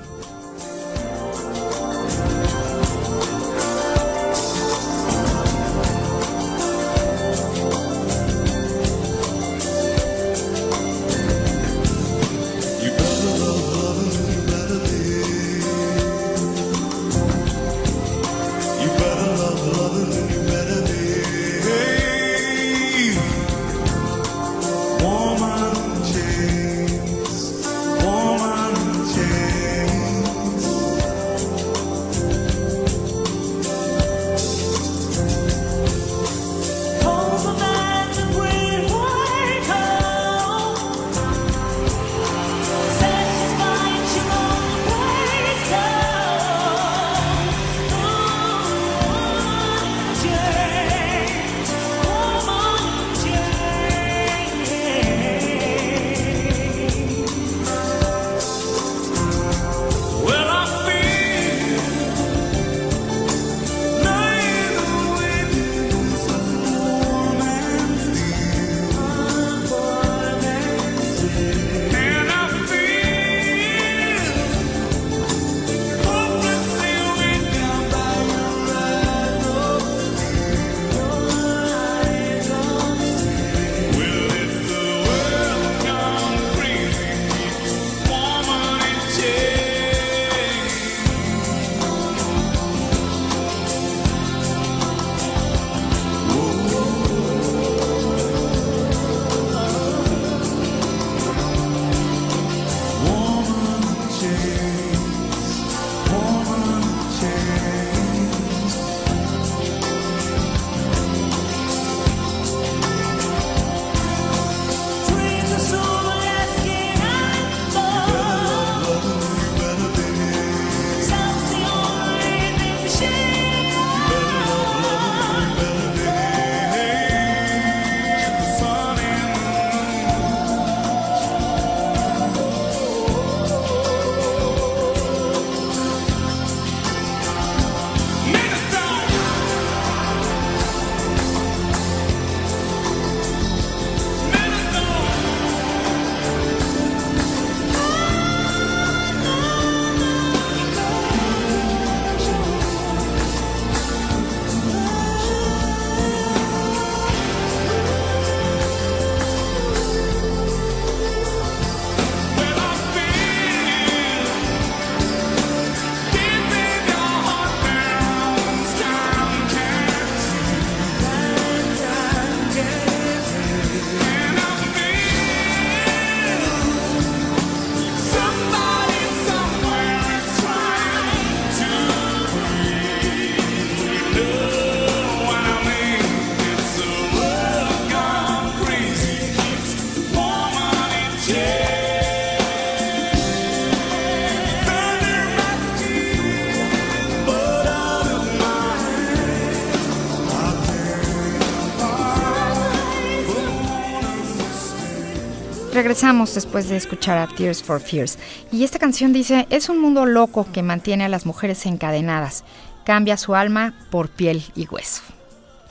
Regresamos 205.80 206.36
después 206.36 206.68
de 206.68 206.76
escuchar 206.76 207.18
a 207.18 207.34
Tears 207.34 207.64
for 207.64 207.80
Fears. 207.80 208.20
Y 208.52 208.66
esta 208.66 208.80
canción 208.80 209.14
dice, 209.14 209.48
es 209.50 209.70
un 209.70 209.80
mundo 209.80 210.06
loco 210.06 210.46
que 210.52 210.62
mantiene 210.62 211.06
a 211.06 211.08
las 211.08 211.26
mujeres 211.26 211.66
encadenadas. 211.66 212.44
Cambia 212.84 213.16
su 213.16 213.34
alma 213.34 213.74
por 213.90 214.10
piel 214.10 214.44
y 214.58 214.68
hueso. 214.68 215.04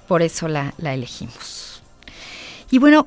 Por 0.07 0.23
eso 0.23 0.49
la, 0.49 0.73
elegimos. 0.83 1.83
Y 2.71 2.79
bueno, 2.79 3.07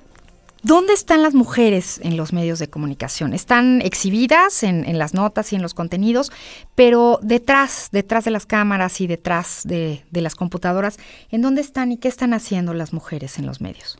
¿Dónde 0.63 0.93
están 0.93 1.23
las 1.23 1.33
mujeres 1.33 1.99
en 2.03 2.17
los 2.17 2.33
medios 2.33 2.59
de 2.59 2.69
comunicación? 2.69 3.33
Están 3.33 3.81
exhibidas 3.81 4.61
en, 4.61 4.95
las 4.99 5.15
notas 5.15 5.51
y 5.51 5.55
en 5.55 5.63
los 5.63 5.73
contenidos, 5.73 6.31
pero 6.75 7.17
detrás, 7.23 7.89
detrás 7.91 8.25
de 8.25 8.29
las 8.29 8.45
cámaras 8.45 9.01
y 9.01 9.07
detrás 9.07 9.61
de, 9.63 10.03
de, 10.11 10.21
las 10.21 10.35
computadoras, 10.35 10.99
¿en 11.31 11.41
dónde 11.41 11.61
están 11.61 11.91
y 11.91 11.97
qué 11.97 12.07
están 12.07 12.35
haciendo 12.35 12.75
las 12.75 12.93
mujeres 12.93 13.39
en 13.39 13.47
los 13.47 13.59
medios? 13.59 13.97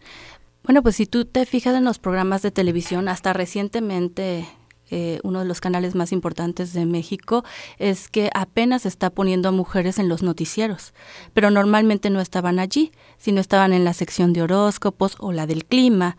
Bueno, 0.63 0.84
pues 0.84 0.96
si 0.96 1.06
tú 1.06 1.25
te 1.25 1.46
fijas 1.46 1.75
en 1.75 1.84
los 1.84 1.98
programas 1.98 2.41
de 2.44 2.51
televisión, 2.51 3.08
hasta 3.08 3.34
recientemente 3.34 4.48
eh, 4.91 5.20
uno 5.24 5.39
de 5.39 5.46
los 5.46 5.62
canales 5.62 5.96
más 5.96 6.12
importantes 6.12 6.74
de 6.74 6.86
México 6.86 7.46
es 7.80 8.10
que 8.10 8.30
apenas 8.36 8.86
está 8.86 9.10
poniendo 9.10 9.48
a 9.48 9.53
mujeres 9.53 9.98
en 9.98 10.10
los 10.10 10.22
noticieros, 10.22 10.94
pero 11.34 11.50
normalmente 11.50 12.10
no 12.10 12.20
estaban 12.20 12.60
allí, 12.60 12.91
sino 13.18 13.39
estaban 13.39 13.72
en 13.72 13.86
la 13.86 13.94
sección 13.94 14.34
de 14.34 14.41
horóscopos 14.41 15.15
o 15.20 15.32
la 15.32 15.48
del 15.48 15.65
clima 15.65 16.18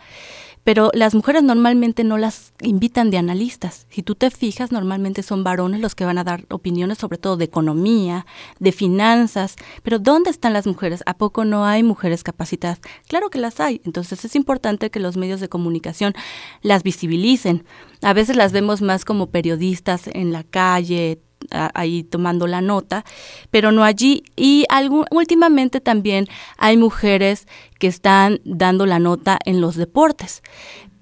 pero 0.65 0.91
las 0.95 1.15
mujeres 1.15 1.43
normalmente 1.43 2.05
no 2.05 2.19
las 2.19 2.53
invitan 2.61 3.11
de 3.11 3.19
analistas. 3.19 3.87
Si 3.91 4.03
tú 4.03 4.15
te 4.15 4.31
fijas, 4.31 4.73
normalmente 4.73 5.23
son 5.23 5.45
varones 5.45 5.81
los 5.81 5.95
que 5.95 6.05
van 6.05 6.19
a 6.19 6.25
dar 6.25 6.45
opiniones 6.51 6.99
sobre 6.99 7.19
todo 7.19 7.37
de 7.37 7.45
economía, 7.45 8.27
de 8.59 8.73
finanzas, 8.73 9.57
pero 9.83 9.99
¿dónde 9.99 10.31
están 10.31 10.53
las 10.53 10.67
mujeres? 10.67 11.03
¿A 11.07 11.15
poco 11.15 11.45
no 11.45 11.65
hay 11.65 11.83
mujeres 11.83 12.23
capacitadas? 12.23 12.81
Claro 13.09 13.31
que 13.31 13.39
las 13.39 13.61
hay, 13.61 13.81
entonces 13.85 14.25
es 14.25 14.37
importante 14.37 14.91
que 14.91 15.01
los 15.01 15.17
medios 15.17 15.41
de 15.41 15.49
comunicación 15.49 16.15
las 16.63 16.83
visibilicen. 16.83 17.65
A 18.03 18.13
veces 18.13 18.37
las 18.37 18.53
vemos 18.53 18.83
más 18.83 19.05
como 19.05 19.31
periodistas 19.31 20.09
en 20.13 20.33
la 20.33 20.45
calle, 20.45 21.21
ahí 21.51 22.05
tomando 22.05 22.47
la 22.47 22.61
nota, 22.61 23.05
pero 23.51 23.73
no 23.73 23.85
allí. 23.85 24.25
Y 24.37 24.65
últimamente 25.11 25.81
también 25.81 26.27
hay 26.57 26.77
mujeres 26.77 27.47
que 27.79 27.87
están 27.87 28.41
dando 28.45 28.87
la 28.87 28.99
nota 28.99 29.39
en 29.45 29.61
los 29.61 29.77
deportes, 29.77 30.43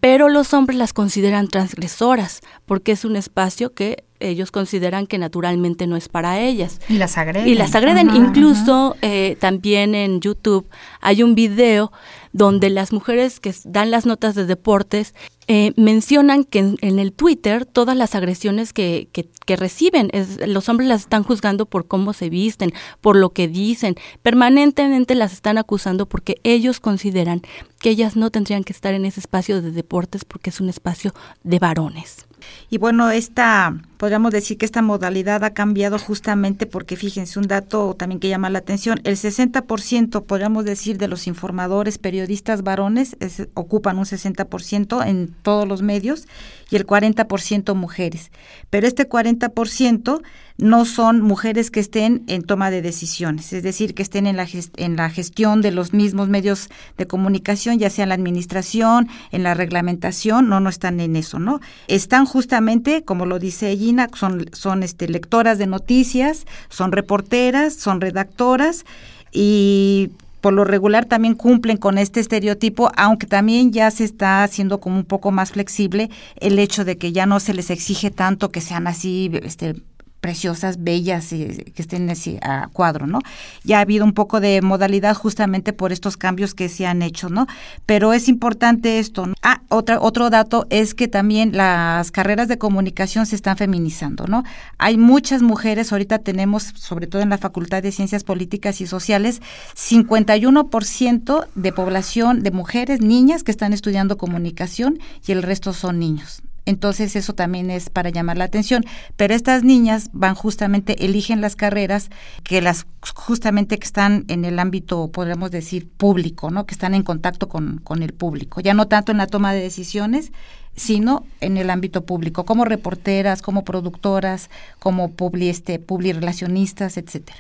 pero 0.01 0.29
los 0.29 0.55
hombres 0.55 0.79
las 0.79 0.93
consideran 0.93 1.49
transgresoras 1.49 2.41
porque 2.65 2.93
es 2.93 3.05
un 3.05 3.17
espacio 3.17 3.75
que 3.75 4.05
ellos 4.21 4.51
consideran 4.51 5.07
que 5.07 5.19
naturalmente 5.19 5.87
no 5.87 5.97
es 5.97 6.09
para 6.09 6.41
ellas. 6.41 6.81
Y 6.89 6.99
las 6.99 7.17
agreden. 7.19 7.49
Y 7.49 7.55
las 7.55 7.75
agreden. 7.75 8.15
Incluso 8.15 8.97
eh, 9.03 9.37
también 9.41 9.95
en 9.95 10.21
YouTube 10.21 10.69
hay 11.01 11.23
un 11.23 11.35
video 11.35 11.91
donde 12.33 12.71
las 12.71 12.93
mujeres 12.93 13.41
que 13.41 13.55
dan 13.65 13.91
las 13.91 14.07
notas 14.07 14.35
de 14.35 14.47
deportes 14.47 15.15
eh, 15.53 15.73
mencionan 15.75 16.45
que 16.45 16.61
en, 16.61 16.99
el 17.01 17.13
Twitter 17.13 17.67
todas 17.67 17.97
las 17.97 18.15
agresiones 18.15 18.73
que, 18.73 19.09
que, 19.13 19.57
reciben, 19.57 20.09
los 20.47 20.69
hombres 20.69 20.89
las 20.89 21.01
están 21.01 21.25
juzgando 21.25 21.67
por 21.67 21.89
cómo 21.89 22.13
se 22.13 22.31
visten, 22.31 22.73
por 23.01 23.17
lo 23.17 23.31
que 23.31 23.49
dicen, 23.49 23.97
permanentemente 24.23 25.17
las 25.17 25.33
están 25.33 25.59
acusando 25.59 26.07
porque 26.07 26.37
ellos 26.45 26.79
consideran 26.79 27.43
que 27.81 27.91
ellas 27.91 28.15
no 28.15 28.31
tendrían 28.31 28.63
que 28.63 28.73
estar 28.73 28.95
en 28.95 29.05
ese 29.05 29.21
espacio 29.21 29.63
de 29.63 29.73
deportes 29.73 30.25
porque 30.25 30.51
es 30.51 30.61
un 30.61 30.69
espacio 30.69 31.13
de 31.43 31.59
varones. 31.59 32.27
Y 32.69 32.79
bueno, 32.79 33.11
esta, 33.11 33.77
podríamos 33.97 34.33
decir 34.33 34.57
que 34.59 34.65
esta 34.65 34.83
modalidad 34.83 35.45
ha 35.45 35.51
cambiado 35.51 35.99
justamente 35.99 36.67
porque, 36.67 36.97
fíjense, 36.97 37.39
un 37.39 37.47
dato 37.47 37.95
también 37.95 38.21
que 38.21 38.29
llama 38.29 38.51
la 38.51 38.61
atención, 38.61 39.01
el 39.05 39.17
60%, 39.17 40.25
podríamos 40.25 40.65
decir, 40.65 40.99
de 40.99 41.09
los 41.09 41.27
informadores, 41.27 41.99
periodistas 41.99 42.63
varones 42.63 43.17
ocupan 43.55 43.99
un 43.99 44.05
60% 44.05 45.07
en 45.07 45.35
todos 45.43 45.67
los 45.67 45.83
medios 45.83 46.27
y 46.71 46.77
el 46.77 46.87
40% 46.87 47.75
mujeres. 47.75 48.31
Pero 48.71 48.87
este 48.87 49.09
40% 49.09 50.23
no 50.61 50.85
son 50.85 51.23
mujeres 51.23 51.71
que 51.71 51.81
estén 51.81 52.23
en 52.27 52.43
toma 52.43 52.71
de 52.71 52.83
decisiones, 52.83 53.53
es 53.53 53.63
decir, 53.63 53.95
que 53.95 54.03
estén 54.03 54.27
en 54.27 54.37
la, 54.37 54.47
en 54.77 54.97
la 54.97 55.09
gestión 55.09 55.63
de 55.63 55.71
los 55.71 55.93
mismos 55.93 56.29
medios 56.29 56.69
de 56.99 57.07
comunicación, 57.07 57.79
ya 57.79 57.91
sea 57.91 58.05
en 58.05 58.11
la 58.11 58.15
administración, 58.15 59.09
en 59.33 59.43
la 59.43 59.55
reglamentación, 59.55 60.49
no, 60.49 60.61
no 60.61 60.69
están 60.69 61.01
en 61.01 61.17
eso, 61.17 61.39
¿no? 61.39 61.61
Están 61.89 62.27
justamente, 62.27 63.03
como 63.03 63.27
lo 63.27 63.39
dice 63.39 63.75
Gina, 63.77 64.09
son, 64.15 64.51
son 64.53 64.83
este, 64.83 65.09
lectoras 65.09 65.59
de 65.59 65.67
noticias, 65.67 66.47
son 66.69 66.93
reporteras, 66.93 67.75
son 67.75 68.01
redactoras 68.01 68.85
y 69.33 70.11
por 70.41 70.53
lo 70.53 70.65
regular 70.65 71.05
también 71.05 71.35
cumplen 71.35 71.77
con 71.77 71.99
este 71.99 72.21
estereotipo, 72.21 72.91
aunque 72.97 73.27
también 73.27 73.73
ya 73.73 73.91
se 73.91 74.05
está 74.05 74.43
haciendo 74.43 74.81
como 74.81 74.97
un 74.97 75.05
poco 75.05 75.31
más 75.31 75.53
flexible 75.53 76.11
el 76.37 76.59
hecho 76.59 76.85
de 76.85 76.97
que 76.97 77.13
ya 77.13 77.27
no 77.27 77.41
se 77.41 77.55
les 77.55 77.71
exige 77.71 78.11
tanto 78.11 78.51
que 78.51 78.61
sean 78.61 78.87
así 78.87 79.31
este, 79.43 79.75
preciosas, 80.21 80.83
bellas, 80.83 81.29
que 81.31 81.73
estén 81.77 82.09
así 82.11 82.39
a 82.43 82.69
cuadro, 82.69 83.07
¿no? 83.07 83.21
Ya 83.65 83.79
ha 83.79 83.81
habido 83.81 84.05
un 84.05 84.13
poco 84.13 84.41
de 84.41 84.61
modalidad 84.63 85.15
justamente 85.15 85.73
por 85.73 85.93
estos 85.93 86.17
cambios 86.17 86.55
que 86.55 86.69
se 86.69 86.87
han 86.87 87.03
hecho, 87.03 87.29
¿no? 87.29 87.47
Pero 87.87 88.13
es 88.13 88.29
importante 88.29 88.99
esto. 88.99 89.27
¿no? 89.27 89.35
Ah, 89.43 89.63
otra, 89.69 90.01
otro 90.01 90.31
dato 90.31 90.67
es 90.71 90.95
que 90.95 91.09
también 91.09 91.57
las 91.57 92.11
carreras 92.11 92.49
de 92.49 92.59
comunicación 92.59 93.27
se 93.27 93.37
están 93.37 93.57
feminizando, 93.57 94.27
¿no? 94.27 94.45
Hay 94.79 94.99
muchas 94.99 95.43
mujeres, 95.43 95.93
ahorita 95.93 96.19
tenemos, 96.19 96.65
sobre 96.77 97.07
todo 97.07 97.23
en 97.23 97.31
la 97.31 97.39
Facultad 97.39 97.83
de 97.83 97.93
Ciencias 97.93 98.25
Políticas 98.25 98.81
y 98.81 98.87
Sociales, 98.87 99.41
51% 99.75 101.47
de 101.55 101.73
población 101.73 102.43
de 102.43 102.51
mujeres, 102.51 103.01
niñas 103.01 103.43
que 103.43 103.51
están 103.51 103.73
estudiando 103.73 104.19
comunicación 104.19 104.99
y 105.27 105.33
el 105.33 105.43
resto 105.43 105.73
son 105.73 105.99
niños. 105.99 106.43
Entonces 106.67 107.17
eso 107.17 107.35
también 107.35 107.71
es 107.71 107.91
para 107.91 108.11
llamar 108.11 108.39
la 108.39 108.45
atención. 108.45 108.85
Pero 109.17 109.35
estas 109.35 109.65
niñas 109.65 110.11
van 110.13 110.35
justamente, 110.35 111.05
eligen 111.05 111.41
las 111.41 111.57
carreras 111.57 112.11
que 112.43 112.61
las 112.61 112.87
justamente 113.15 113.79
que 113.79 113.87
están 113.87 114.25
en 114.29 114.45
el 114.45 114.59
ámbito, 114.59 115.09
podríamos 115.09 115.51
decir, 115.51 115.89
público, 115.89 116.51
¿no? 116.51 116.67
Que 116.67 116.75
están 116.75 116.95
en 116.95 117.03
contacto 117.03 117.49
con, 117.49 117.79
con 117.79 118.03
el 118.03 118.13
público. 118.13 118.61
Ya 118.61 118.75
no 118.75 118.89
tanto 118.89 119.13
en 119.13 119.19
la 119.19 119.27
toma 119.27 119.53
de 119.53 119.61
decisiones, 119.61 120.33
sino 120.77 121.27
en 121.41 121.57
el 121.57 121.71
ámbito 121.71 122.05
público, 122.05 122.45
como 122.45 122.65
reporteras, 122.65 123.43
como 123.43 123.65
productoras, 123.65 124.51
como 124.79 125.11
publi, 125.11 125.49
este, 125.49 125.79
publi 125.79 126.13
relacionistas, 126.13 126.97
etcétera. 126.97 127.39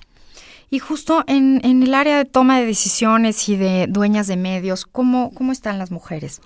Y 0.71 0.79
justo 0.79 1.25
en, 1.27 1.61
en, 1.65 1.83
el 1.83 1.95
área 1.95 2.17
de 2.17 2.25
toma 2.25 2.61
de 2.61 2.67
decisiones 2.67 3.49
y 3.49 3.57
de 3.57 3.87
dueñas 3.89 4.29
de 4.29 4.37
medios, 4.37 4.87
¿cómo, 4.87 5.33
cómo 5.35 5.51
están 5.53 5.79
las 5.79 5.91
mujeres? 5.91 6.41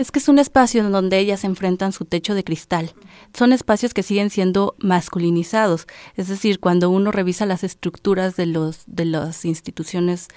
Es 0.00 0.10
que 0.10 0.18
es 0.18 0.30
un 0.30 0.38
espacio 0.38 0.80
en 0.80 0.92
donde 0.92 1.18
ellas 1.18 1.44
enfrentan 1.44 1.92
su 1.92 2.06
techo 2.06 2.34
de 2.34 2.42
cristal. 2.42 2.94
Son 3.36 3.52
espacios 3.52 3.92
que 3.92 4.02
siguen 4.02 4.30
siendo 4.30 4.74
masculinizados. 4.78 5.86
Es 6.16 6.28
decir, 6.28 6.58
cuando 6.58 6.88
uno 6.88 7.12
revisa 7.12 7.44
las 7.44 7.64
estructuras 7.64 8.34
de, 8.34 8.46
los, 8.46 8.84
de 8.86 9.04
las 9.04 9.44
instituciones 9.44 10.28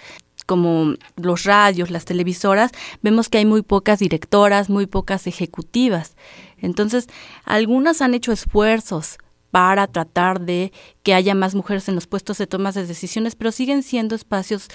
como 0.45 0.95
los 1.15 1.45
radios, 1.45 1.91
las 1.91 2.03
televisoras, 2.03 2.71
vemos 3.03 3.29
que 3.29 3.37
hay 3.37 3.45
muy 3.45 3.61
pocas 3.61 3.99
directoras, 3.99 4.69
muy 4.69 4.85
pocas 4.85 5.27
ejecutivas. 5.27 6.17
Entonces, 6.57 7.07
algunas 7.45 8.01
han 8.01 8.15
hecho 8.15 8.33
esfuerzos 8.33 9.17
para 9.49 9.87
tratar 9.87 10.41
de 10.41 10.73
que 11.03 11.13
haya 11.13 11.35
más 11.35 11.55
mujeres 11.55 11.87
en 11.87 11.95
los 11.95 12.05
puestos 12.05 12.37
de 12.37 12.47
tomas 12.47 12.75
de 12.75 12.85
decisiones, 12.85 13.35
pero 13.35 13.53
siguen 13.53 13.81
siendo 13.81 14.13
espacios 14.13 14.67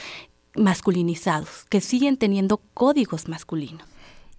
masculinizados, 0.54 1.66
que 1.68 1.82
siguen 1.82 2.16
teniendo 2.16 2.62
códigos 2.72 3.28
masculinos. 3.28 3.82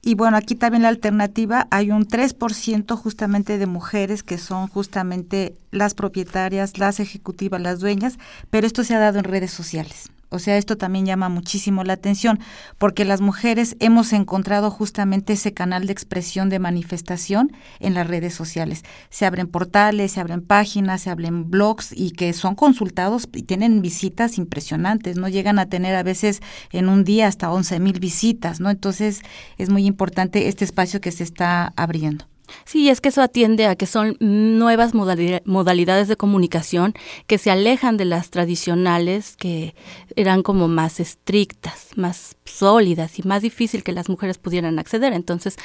Y 0.01 0.15
bueno, 0.15 0.37
aquí 0.37 0.55
también 0.55 0.83
la 0.83 0.89
alternativa, 0.89 1.67
hay 1.71 1.91
un 1.91 2.07
3% 2.07 2.95
justamente 2.95 3.57
de 3.57 3.65
mujeres 3.65 4.23
que 4.23 4.37
son 4.37 4.67
justamente 4.67 5.55
las 5.71 5.93
propietarias, 5.93 6.77
las 6.77 6.99
ejecutivas, 6.99 7.61
las 7.61 7.79
dueñas, 7.79 8.17
pero 8.49 8.65
esto 8.65 8.83
se 8.83 8.95
ha 8.95 8.99
dado 8.99 9.19
en 9.19 9.25
redes 9.25 9.51
sociales. 9.51 10.09
O 10.29 10.39
sea, 10.39 10.57
esto 10.57 10.77
también 10.77 11.05
llama 11.05 11.27
muchísimo 11.27 11.83
la 11.83 11.93
atención, 11.93 12.39
porque 12.77 13.03
las 13.03 13.19
mujeres 13.19 13.75
hemos 13.79 14.13
encontrado 14.13 14.69
justamente 14.69 15.33
ese 15.33 15.53
canal 15.53 15.87
de 15.87 15.93
expresión, 15.93 16.49
de 16.49 16.59
manifestación 16.59 17.51
en 17.79 17.95
las 17.95 18.07
redes 18.07 18.33
sociales. 18.33 18.83
Se 19.09 19.25
abren 19.25 19.47
portales, 19.47 20.11
se 20.11 20.19
abren 20.19 20.41
páginas, 20.41 21.01
se 21.01 21.09
abren 21.09 21.49
blogs 21.49 21.91
y 21.91 22.11
que 22.11 22.33
son 22.33 22.55
consultados 22.55 23.27
y 23.33 23.43
tienen 23.43 23.81
visitas 23.81 24.37
impresionantes, 24.37 25.17
¿no? 25.17 25.27
Llegan 25.29 25.59
a 25.59 25.67
tener 25.67 25.95
a 25.95 26.03
veces 26.03 26.41
en 26.71 26.89
un 26.89 27.03
día 27.03 27.27
hasta 27.27 27.51
11 27.51 27.79
mil 27.79 27.99
visitas, 27.99 28.59
¿no? 28.59 28.69
Entonces 28.69 29.21
es 29.57 29.69
muy 29.69 29.85
importante 29.85 30.47
este 30.47 30.65
espacio 30.65 31.01
que 31.01 31.11
se 31.11 31.23
está 31.23 31.73
abriendo. 31.75 32.25
Sí, 32.65 32.89
es 32.89 33.01
que 33.01 33.09
eso 33.09 33.21
atiende 33.21 33.65
a 33.65 33.75
que 33.75 33.85
son 33.85 34.17
nuevas 34.19 34.93
modalidades 34.93 36.07
de 36.07 36.15
comunicación 36.15 36.93
que 37.27 37.37
se 37.37 37.51
alejan 37.51 37.97
de 37.97 38.05
las 38.05 38.29
tradicionales 38.29 39.35
que 39.37 39.75
eran 40.15 40.43
como 40.43 40.67
más 40.67 40.99
estrictas, 40.99 41.89
más 41.95 42.35
sólidas 42.45 43.19
y 43.19 43.23
más 43.23 43.41
difícil 43.41 43.83
que 43.83 43.91
las 43.91 44.09
mujeres 44.09 44.37
pudieran 44.37 44.79
acceder. 44.79 45.13
Entonces, 45.13 45.57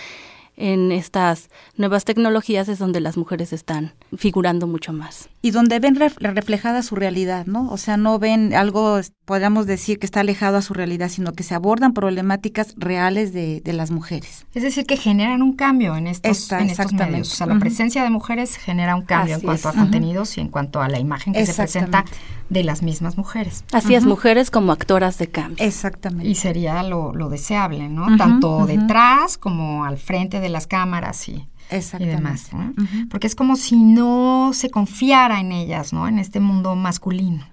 en 0.56 0.92
estas 0.92 1.50
nuevas 1.76 2.04
tecnologías 2.04 2.68
es 2.68 2.78
donde 2.78 3.00
las 3.00 3.16
mujeres 3.16 3.52
están 3.52 3.94
figurando 4.16 4.66
mucho 4.66 4.92
más. 4.92 5.28
Y 5.42 5.50
donde 5.50 5.78
ven 5.78 5.96
reflejada 5.96 6.82
su 6.82 6.94
realidad, 6.94 7.46
¿no? 7.46 7.70
O 7.70 7.76
sea, 7.76 7.96
no 7.96 8.18
ven 8.18 8.54
algo, 8.54 9.00
podríamos 9.24 9.66
decir, 9.66 9.98
que 9.98 10.06
está 10.06 10.20
alejado 10.20 10.56
a 10.56 10.62
su 10.62 10.72
realidad, 10.72 11.08
sino 11.08 11.32
que 11.32 11.42
se 11.42 11.54
abordan 11.54 11.92
problemáticas 11.92 12.74
reales 12.76 13.32
de, 13.32 13.62
las 13.74 13.90
mujeres. 13.90 14.46
Es 14.54 14.62
decir, 14.62 14.86
que 14.86 14.96
generan 14.96 15.42
un 15.42 15.54
cambio 15.54 15.96
en 15.96 16.06
estos, 16.06 16.52
en 16.52 16.70
estos 16.70 16.92
medios. 16.92 17.32
O 17.32 17.36
sea, 17.36 17.46
la 17.48 17.58
presencia 17.58 18.04
de 18.04 18.10
mujeres 18.10 18.56
genera 18.56 18.94
un 18.94 19.02
cambio 19.02 19.34
en 19.34 19.40
cuanto 19.40 19.68
a 19.68 19.72
contenidos 19.72 20.38
y 20.38 20.40
en 20.40 20.48
cuanto 20.48 20.80
a 20.80 20.88
la 20.88 21.00
imagen 21.00 21.32
que 21.32 21.44
se 21.44 21.54
presenta 21.54 22.04
de 22.50 22.62
las 22.62 22.82
mismas 22.82 23.16
mujeres. 23.16 23.64
Así 23.72 23.94
es, 23.94 24.04
mujeres 24.04 24.50
como 24.50 24.72
actoras 24.72 25.18
de 25.18 25.28
cambio. 25.28 25.64
Exactamente. 25.64 26.28
Y 26.28 26.34
sería 26.34 26.82
lo, 26.82 27.12
deseable, 27.28 27.88
¿no? 27.88 28.16
Tanto 28.16 28.66
detrás 28.66 29.38
como 29.38 29.84
al 29.84 29.98
frente 29.98 30.40
de 30.40 30.43
las 30.48 30.66
cámaras 30.66 31.28
y, 31.28 31.48
y 31.98 32.04
demás. 32.04 32.50
Porque 33.10 33.26
es 33.26 33.34
como 33.34 33.56
si 33.56 33.76
no 33.76 34.52
se 34.54 34.70
confiara 34.70 35.40
en 35.40 35.52
ellas, 35.52 35.92
¿no? 35.92 36.08
En 36.08 36.18
este 36.18 36.40
mundo 36.40 36.74
masculino. 36.76 37.46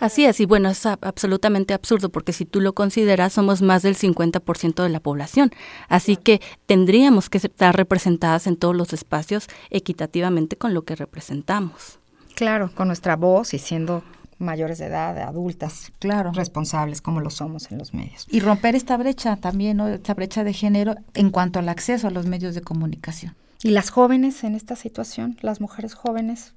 Así 0.00 0.24
es, 0.24 0.38
y 0.38 0.44
bueno, 0.44 0.68
es 0.68 0.86
absolutamente 0.86 1.74
absurdo 1.74 2.10
porque 2.10 2.32
si 2.32 2.44
tú 2.44 2.60
lo 2.60 2.72
consideras, 2.72 3.32
somos 3.32 3.62
más 3.62 3.82
del 3.82 3.96
50% 3.96 4.82
de 4.82 4.88
la 4.88 5.00
población. 5.00 5.50
Así 5.88 6.16
que 6.16 6.40
tendríamos 6.66 7.28
que 7.28 7.38
estar 7.38 7.74
representadas 7.74 8.46
en 8.46 8.56
todos 8.56 8.76
los 8.76 8.92
espacios 8.92 9.48
equitativamente 9.70 10.56
con 10.56 10.74
lo 10.74 10.82
que 10.82 10.94
representamos. 10.94 11.98
Claro, 12.34 12.70
con 12.74 12.86
nuestra 12.86 13.16
voz 13.16 13.54
y 13.54 13.58
siendo 13.58 14.04
mayores 14.38 14.78
de 14.78 14.86
edad, 14.86 15.18
adultas, 15.18 15.92
claro, 15.98 16.32
responsables 16.32 17.02
como 17.02 17.20
lo 17.20 17.30
somos 17.30 17.70
en 17.70 17.78
los 17.78 17.94
medios. 17.94 18.26
Y 18.30 18.40
romper 18.40 18.74
esta 18.74 18.96
brecha 18.96 19.36
también, 19.36 19.76
¿no? 19.76 19.88
esta 19.88 20.14
brecha 20.14 20.44
de 20.44 20.52
género 20.52 20.94
en 21.14 21.30
cuanto 21.30 21.58
al 21.58 21.68
acceso 21.68 22.08
a 22.08 22.10
los 22.10 22.26
medios 22.26 22.54
de 22.54 22.60
comunicación. 22.60 23.34
¿Y 23.62 23.70
las 23.70 23.90
jóvenes 23.90 24.44
en 24.44 24.54
esta 24.54 24.76
situación, 24.76 25.36
las 25.40 25.60
mujeres 25.60 25.94
jóvenes? 25.94 26.54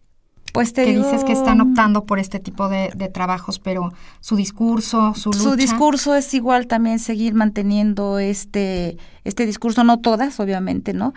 Pues 0.53 0.73
te 0.73 0.83
que 0.83 0.97
dices 0.97 1.23
que 1.23 1.31
están 1.31 1.61
optando 1.61 2.05
por 2.05 2.19
este 2.19 2.39
tipo 2.39 2.67
de, 2.67 2.89
trabajos, 3.13 3.59
pero 3.59 3.93
su 4.19 4.35
discurso, 4.35 5.13
su 5.15 5.31
lucha. 5.31 5.43
Su 5.43 5.55
discurso 5.55 6.15
es 6.15 6.33
igual 6.33 6.67
también 6.67 6.99
seguir 6.99 7.33
manteniendo 7.33 8.19
este, 8.19 8.97
este 9.23 9.45
discurso, 9.45 9.83
no 9.83 9.99
todas, 9.99 10.39
obviamente, 10.39 10.93
¿no? 10.93 11.13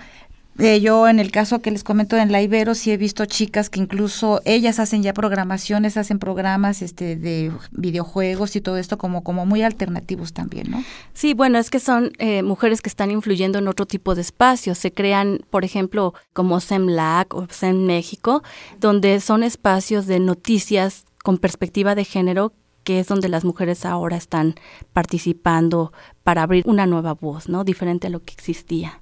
Eh, 0.59 0.81
yo 0.81 1.09
en 1.09 1.19
el 1.19 1.33
caso 1.33 1.61
que 1.61 1.73
les 1.73 1.83
comento 1.83 2.17
en 2.17 2.31
la 2.31 2.40
Ibero 2.40 2.77
sí 2.77 2.93
he 2.93 2.97
visto 2.97 3.27
chicas 3.27 3.71
que 3.71 3.81
incluso 3.81 4.40
ellas 4.45 4.79
hacen 4.79 5.03
ya 5.03 5.12
programaciones, 5.12 5.97
hacen 5.97 6.21
programas 6.21 6.81
este 6.81 7.17
de 7.17 7.51
videojuegos 7.73 8.55
y 8.55 8.61
todo 8.61 8.77
esto 8.77 8.97
como 8.97 9.25
como 9.25 9.47
muy 9.47 9.62
alternativos 9.62 10.33
también, 10.33 10.71
¿no? 10.71 10.85
Sí, 11.12 11.35
bueno, 11.35 11.59
es 11.59 11.71
que 11.71 11.81
son 11.81 12.12
eh, 12.19 12.45
mujeres 12.45 12.83
que 12.83 12.88
están 12.88 13.11
influyendo 13.11 13.59
en 13.59 13.67
otro 13.67 13.87
tipo 13.87 14.14
de 14.14 14.21
espacios. 14.21 14.79
Se 14.79 14.93
crean, 14.93 15.40
por 15.51 15.64
ejemplo, 15.64 16.14
como 16.33 16.61
SEMLAC 16.61 17.35
o 17.35 17.49
SEM 17.51 17.85
México, 17.85 18.45
donde 18.79 19.19
son 19.21 19.43
espacios 19.43 20.07
de 20.07 20.21
noticias 20.21 21.05
con 21.25 21.38
perspectiva 21.38 21.95
de 21.97 22.05
género 22.05 22.53
que 22.85 23.01
es 23.01 23.09
donde 23.09 23.29
las 23.31 23.45
mujeres 23.45 23.87
ahora 23.87 24.17
están 24.17 24.55
participando 24.93 25.93
para 26.23 26.43
abrir 26.43 26.64
una 26.67 26.87
nueva 26.87 27.14
voz, 27.14 27.49
¿no? 27.49 27.64
Diferente 27.64 28.07
a 28.07 28.11
lo 28.11 28.23
que 28.23 28.35
existía. 28.35 29.01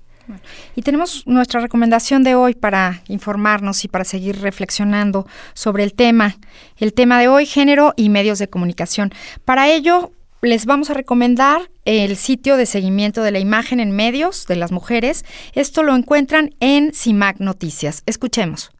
Y 0.74 0.82
tenemos 0.82 1.26
nuestra 1.26 1.60
recomendación 1.60 2.22
de 2.22 2.34
hoy 2.34 2.54
para 2.54 3.02
informarnos 3.08 3.84
y 3.84 3.88
para 3.88 4.04
seguir 4.04 4.40
reflexionando 4.40 5.26
sobre 5.54 5.84
el 5.84 5.94
tema. 5.94 6.36
El 6.76 6.94
tema 6.94 7.18
de 7.18 7.28
hoy, 7.28 7.46
género 7.46 7.94
y 7.96 8.08
medios 8.08 8.38
de 8.38 8.48
comunicación. 8.48 9.12
Para 9.44 9.68
ello, 9.68 10.12
les 10.42 10.66
vamos 10.66 10.90
a 10.90 10.94
recomendar 10.94 11.70
el 11.84 12.16
sitio 12.16 12.56
de 12.56 12.66
seguimiento 12.66 13.22
de 13.22 13.30
la 13.30 13.38
imagen 13.38 13.78
en 13.80 13.92
medios 13.92 14.46
de 14.46 14.56
las 14.56 14.72
mujeres. 14.72 15.24
Esto 15.52 15.82
lo 15.82 15.94
encuentran 15.94 16.54
en 16.60 16.92
CIMAC 16.92 17.38
Noticias. 17.38 18.02
Escuchemos. 18.06 18.70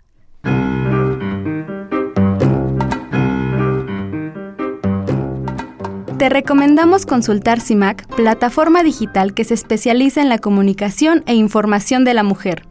Te 6.23 6.29
recomendamos 6.29 7.05
consultar 7.05 7.61
CIMAC, 7.61 8.07
plataforma 8.15 8.85
digital 8.85 9.35
que 9.35 9.43
se 9.43 9.55
especializa 9.55 10.23
en 10.23 10.29
la 10.29 10.39
comunicación 10.39 11.25
e 11.27 11.35
información 11.35 12.05
de 12.05 12.15
la 12.15 12.23
mujer. 12.23 12.63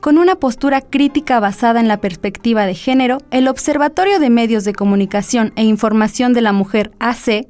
Con 0.00 0.16
una 0.16 0.36
postura 0.36 0.80
crítica 0.80 1.38
basada 1.38 1.80
en 1.80 1.86
la 1.86 2.00
perspectiva 2.00 2.64
de 2.64 2.74
género, 2.74 3.18
el 3.30 3.48
Observatorio 3.48 4.18
de 4.18 4.30
Medios 4.30 4.64
de 4.64 4.72
Comunicación 4.72 5.52
e 5.54 5.64
Información 5.64 6.32
de 6.32 6.40
la 6.40 6.54
Mujer, 6.54 6.92
AC, 6.98 7.46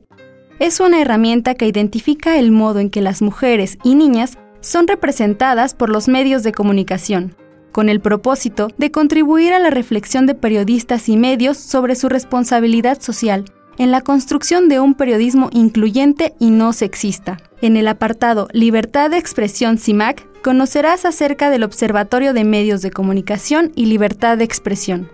es 0.58 0.80
una 0.80 1.00
herramienta 1.00 1.54
que 1.54 1.68
identifica 1.68 2.36
el 2.36 2.50
modo 2.50 2.80
en 2.80 2.90
que 2.90 3.00
las 3.00 3.22
mujeres 3.22 3.78
y 3.84 3.94
niñas 3.94 4.38
son 4.58 4.88
representadas 4.88 5.74
por 5.74 5.88
los 5.88 6.08
medios 6.08 6.42
de 6.42 6.50
comunicación, 6.50 7.36
con 7.70 7.88
el 7.88 8.00
propósito 8.00 8.70
de 8.76 8.90
contribuir 8.90 9.52
a 9.52 9.60
la 9.60 9.70
reflexión 9.70 10.26
de 10.26 10.34
periodistas 10.34 11.08
y 11.08 11.16
medios 11.16 11.58
sobre 11.58 11.94
su 11.94 12.08
responsabilidad 12.08 13.00
social 13.00 13.44
en 13.78 13.90
la 13.90 14.00
construcción 14.00 14.68
de 14.68 14.78
un 14.80 14.94
periodismo 14.94 15.48
incluyente 15.52 16.34
y 16.38 16.50
no 16.50 16.72
sexista. 16.72 17.38
En 17.60 17.76
el 17.76 17.88
apartado 17.88 18.46
Libertad 18.52 19.10
de 19.10 19.18
Expresión 19.18 19.76
CIMAC 19.78 20.24
conocerás 20.42 21.04
acerca 21.04 21.50
del 21.50 21.62
Observatorio 21.62 22.32
de 22.34 22.42
Medios 22.44 22.82
de 22.82 22.90
Comunicación 22.90 23.70
y 23.74 23.86
Libertad 23.86 24.36
de 24.38 24.44
Expresión. 24.44 25.10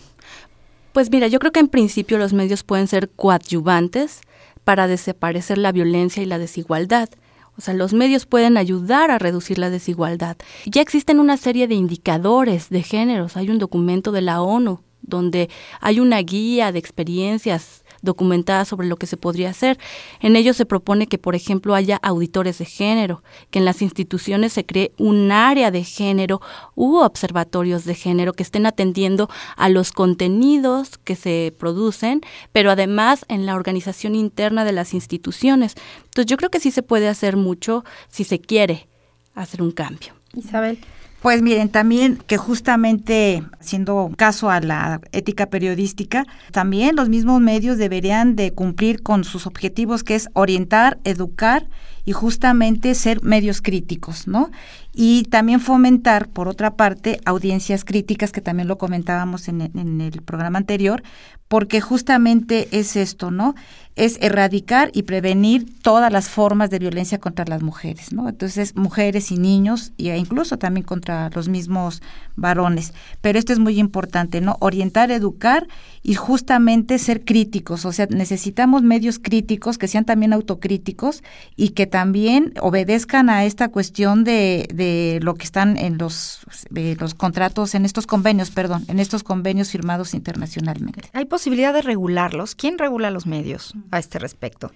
Pues 0.92 1.10
mira, 1.10 1.28
yo 1.28 1.38
creo 1.38 1.52
que 1.52 1.60
en 1.60 1.68
principio 1.68 2.18
los 2.18 2.32
medios 2.32 2.64
pueden 2.64 2.88
ser 2.88 3.10
coadyuvantes 3.10 4.22
para 4.64 4.86
desaparecer 4.86 5.58
la 5.58 5.72
violencia 5.72 6.22
y 6.22 6.26
la 6.26 6.38
desigualdad. 6.38 7.08
O 7.56 7.60
sea, 7.60 7.74
los 7.74 7.92
medios 7.92 8.26
pueden 8.26 8.56
ayudar 8.56 9.10
a 9.10 9.18
reducir 9.18 9.58
la 9.58 9.70
desigualdad. 9.70 10.36
Ya 10.66 10.82
existen 10.82 11.20
una 11.20 11.36
serie 11.36 11.68
de 11.68 11.74
indicadores 11.74 12.70
de 12.70 12.82
géneros. 12.82 13.36
Hay 13.36 13.50
un 13.50 13.58
documento 13.58 14.12
de 14.12 14.22
la 14.22 14.40
ONU 14.40 14.80
donde 15.02 15.50
hay 15.80 16.00
una 16.00 16.18
guía 16.20 16.72
de 16.72 16.78
experiencias 16.78 17.79
documentadas 18.02 18.68
sobre 18.68 18.88
lo 18.88 18.96
que 18.96 19.06
se 19.06 19.16
podría 19.16 19.50
hacer. 19.50 19.78
En 20.20 20.36
ello 20.36 20.54
se 20.54 20.66
propone 20.66 21.06
que, 21.06 21.18
por 21.18 21.34
ejemplo, 21.34 21.74
haya 21.74 21.96
auditores 22.02 22.58
de 22.58 22.64
género, 22.64 23.22
que 23.50 23.58
en 23.58 23.64
las 23.64 23.82
instituciones 23.82 24.52
se 24.52 24.64
cree 24.64 24.92
un 24.98 25.32
área 25.32 25.70
de 25.70 25.84
género 25.84 26.40
u 26.74 26.96
observatorios 26.96 27.84
de 27.84 27.94
género 27.94 28.32
que 28.32 28.42
estén 28.42 28.66
atendiendo 28.66 29.28
a 29.56 29.68
los 29.68 29.92
contenidos 29.92 30.98
que 30.98 31.16
se 31.16 31.54
producen, 31.58 32.20
pero 32.52 32.70
además 32.70 33.24
en 33.28 33.46
la 33.46 33.54
organización 33.54 34.14
interna 34.14 34.64
de 34.64 34.72
las 34.72 34.94
instituciones. 34.94 35.74
Entonces 36.04 36.26
yo 36.26 36.36
creo 36.36 36.50
que 36.50 36.60
sí 36.60 36.70
se 36.70 36.82
puede 36.82 37.08
hacer 37.08 37.36
mucho 37.36 37.84
si 38.08 38.24
se 38.24 38.40
quiere 38.40 38.88
hacer 39.34 39.62
un 39.62 39.72
cambio. 39.72 40.12
Isabel. 40.34 40.78
Pues 41.20 41.42
miren, 41.42 41.68
también 41.68 42.18
que 42.26 42.38
justamente 42.38 43.42
haciendo 43.60 44.10
caso 44.16 44.48
a 44.48 44.60
la 44.60 45.02
ética 45.12 45.46
periodística, 45.46 46.24
también 46.50 46.96
los 46.96 47.10
mismos 47.10 47.42
medios 47.42 47.76
deberían 47.76 48.36
de 48.36 48.52
cumplir 48.52 49.02
con 49.02 49.24
sus 49.24 49.46
objetivos 49.46 50.02
que 50.02 50.14
es 50.14 50.30
orientar, 50.32 50.98
educar 51.04 51.68
y 52.06 52.12
justamente 52.12 52.94
ser 52.94 53.22
medios 53.22 53.60
críticos, 53.60 54.26
¿no? 54.26 54.50
Y 54.94 55.24
también 55.24 55.60
fomentar, 55.60 56.28
por 56.28 56.48
otra 56.48 56.74
parte, 56.74 57.20
audiencias 57.26 57.84
críticas, 57.84 58.32
que 58.32 58.40
también 58.40 58.66
lo 58.66 58.78
comentábamos 58.78 59.48
en, 59.48 59.60
en 59.60 60.00
el 60.00 60.22
programa 60.22 60.58
anterior, 60.58 61.02
porque 61.48 61.82
justamente 61.82 62.68
es 62.72 62.96
esto, 62.96 63.30
¿no? 63.30 63.54
Es 64.00 64.16
erradicar 64.22 64.90
y 64.94 65.02
prevenir 65.02 65.66
todas 65.82 66.10
las 66.10 66.30
formas 66.30 66.70
de 66.70 66.78
violencia 66.78 67.18
contra 67.18 67.44
las 67.44 67.62
mujeres, 67.62 68.14
¿no? 68.14 68.30
Entonces, 68.30 68.74
mujeres 68.74 69.30
y 69.30 69.36
niños, 69.36 69.92
e 69.98 70.16
incluso 70.16 70.56
también 70.56 70.86
contra 70.86 71.28
los 71.34 71.48
mismos 71.48 72.00
varones. 72.34 72.94
Pero 73.20 73.38
esto 73.38 73.52
es 73.52 73.58
muy 73.58 73.78
importante, 73.78 74.40
¿no? 74.40 74.56
Orientar, 74.60 75.10
educar 75.10 75.68
y 76.02 76.14
justamente 76.14 76.98
ser 76.98 77.26
críticos, 77.26 77.84
o 77.84 77.92
sea, 77.92 78.06
necesitamos 78.08 78.82
medios 78.82 79.18
críticos 79.18 79.76
que 79.76 79.86
sean 79.86 80.06
también 80.06 80.32
autocríticos 80.32 81.22
y 81.56 81.70
que 81.70 81.86
también 81.86 82.54
obedezcan 82.60 83.28
a 83.28 83.44
esta 83.44 83.68
cuestión 83.68 84.24
de, 84.24 84.66
de 84.72 85.18
lo 85.22 85.34
que 85.34 85.44
están 85.44 85.76
en 85.76 85.98
los, 85.98 86.40
los 86.70 87.14
contratos, 87.14 87.74
en 87.74 87.84
estos 87.84 88.06
convenios, 88.06 88.50
perdón, 88.50 88.84
en 88.88 88.98
estos 88.98 89.22
convenios 89.22 89.70
firmados 89.70 90.14
internacionalmente. 90.14 91.10
¿Hay 91.12 91.26
posibilidad 91.26 91.74
de 91.74 91.82
regularlos? 91.82 92.54
¿Quién 92.54 92.78
regula 92.78 93.10
los 93.10 93.26
medios 93.26 93.74
a 93.90 93.98
este 93.98 94.18
respecto? 94.18 94.72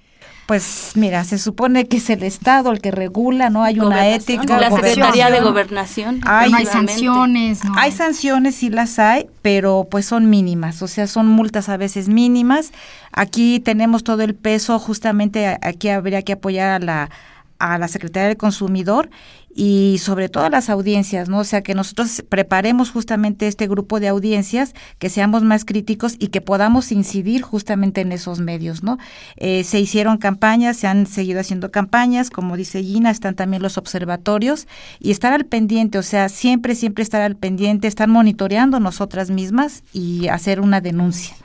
Pues 0.47 0.93
mira, 0.95 1.25
se 1.25 1.39
supone 1.39 1.87
que 1.87 1.97
es 1.97 2.11
el 2.11 2.23
Estado 2.23 2.71
el 2.71 2.81
que 2.83 2.91
regula, 2.91 3.49
¿no? 3.49 3.65
Hay 3.65 3.81
una 3.81 4.09
ética. 4.09 4.61
La 4.61 4.71
Secretaría 4.71 5.31
de 5.31 5.41
Gobernación. 5.41 6.21
Hay, 6.27 6.53
hay 6.53 6.67
sanciones, 6.67 7.65
¿no? 7.65 7.73
Hay 7.79 7.93
sanciones, 7.93 8.57
sí 8.57 8.69
las 8.69 8.99
hay, 8.99 9.27
pero 9.41 9.87
pues 9.91 10.05
son 10.05 10.29
mínimas, 10.29 10.83
o 10.83 10.89
sea, 10.89 11.07
son 11.07 11.29
multas 11.29 11.71
a 11.71 11.79
veces 11.79 12.09
mínimas. 12.09 12.73
Aquí 13.11 13.59
tenemos 13.61 14.05
todo 14.05 14.23
el 14.23 14.35
peso, 14.35 14.79
justamente 14.79 15.59
aquí 15.63 15.89
habría 15.89 16.21
que 16.21 16.35
apoyar 16.35 16.69
a 16.69 16.79
la, 16.85 17.11
a 17.59 17.79
la 17.79 17.89
Secretaría 17.89 18.29
del 18.29 18.37
Consumidor 18.37 19.11
y 19.55 19.99
sobre 20.01 20.29
todo 20.29 20.49
las 20.49 20.69
audiencias, 20.69 21.29
¿no? 21.29 21.39
O 21.39 21.45
sea, 21.45 21.63
que 21.63 21.75
nosotros 21.75 22.25
preparemos 22.29 22.91
justamente 22.91 23.47
este 23.47 23.69
grupo 23.69 24.01
de 24.01 24.09
audiencias, 24.09 24.75
que 24.99 25.09
seamos 25.09 25.45
más 25.45 25.65
críticos 25.65 26.17
y 26.19 26.29
que 26.29 26.41
podamos 26.41 26.91
incidir 26.91 27.43
justamente 27.43 28.01
en 28.01 28.11
esos 28.11 28.41
medios, 28.41 28.83
¿no? 28.83 28.99
Eh, 29.37 29.63
se 29.63 29.79
hicieron 29.79 30.19
campañas, 30.19 30.77
se 30.77 30.89
han 30.89 31.07
seguido 31.07 31.41
haciendo 31.41 31.71
campañas, 31.71 32.31
como 32.31 32.57
dice 32.57 32.83
Gina, 32.83 33.11
están 33.11 33.37
también 33.37 33.63
los 33.63 33.79
observatorios 33.79 34.67
y 34.99 35.13
estar 35.13 35.33
al 35.33 35.47
pendiente, 35.47 35.99
o 35.99 36.03
sea, 36.03 36.29
siempre, 36.29 36.75
siempre 36.75 37.03
estar 37.03 37.23
al 37.23 37.37
pendiente, 37.37 37.87
estar 37.87 38.09
monitoreando 38.09 38.81
nosotras 38.81 39.31
mismas 39.31 39.85
y 39.93 40.27
hacer 40.29 40.61
una 40.61 40.81
denuncia. 40.81 41.37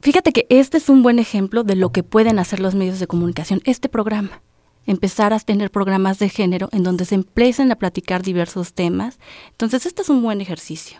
Fíjate 0.00 0.32
que 0.32 0.46
este 0.50 0.76
es 0.76 0.88
un 0.88 1.02
buen 1.02 1.18
ejemplo 1.18 1.64
de 1.64 1.76
lo 1.76 1.90
que 1.90 2.02
pueden 2.02 2.38
hacer 2.38 2.60
los 2.60 2.74
medios 2.74 3.00
de 3.00 3.06
comunicación, 3.06 3.60
este 3.64 3.88
programa 3.88 4.42
empezar 4.86 5.32
a 5.32 5.40
tener 5.40 5.70
programas 5.70 6.18
de 6.18 6.28
género 6.28 6.68
en 6.72 6.82
donde 6.82 7.04
se 7.04 7.14
empiecen 7.14 7.70
a 7.72 7.76
platicar 7.76 8.22
diversos 8.22 8.74
temas. 8.74 9.18
Entonces, 9.50 9.86
este 9.86 10.02
es 10.02 10.08
un 10.08 10.22
buen 10.22 10.40
ejercicio. 10.40 10.98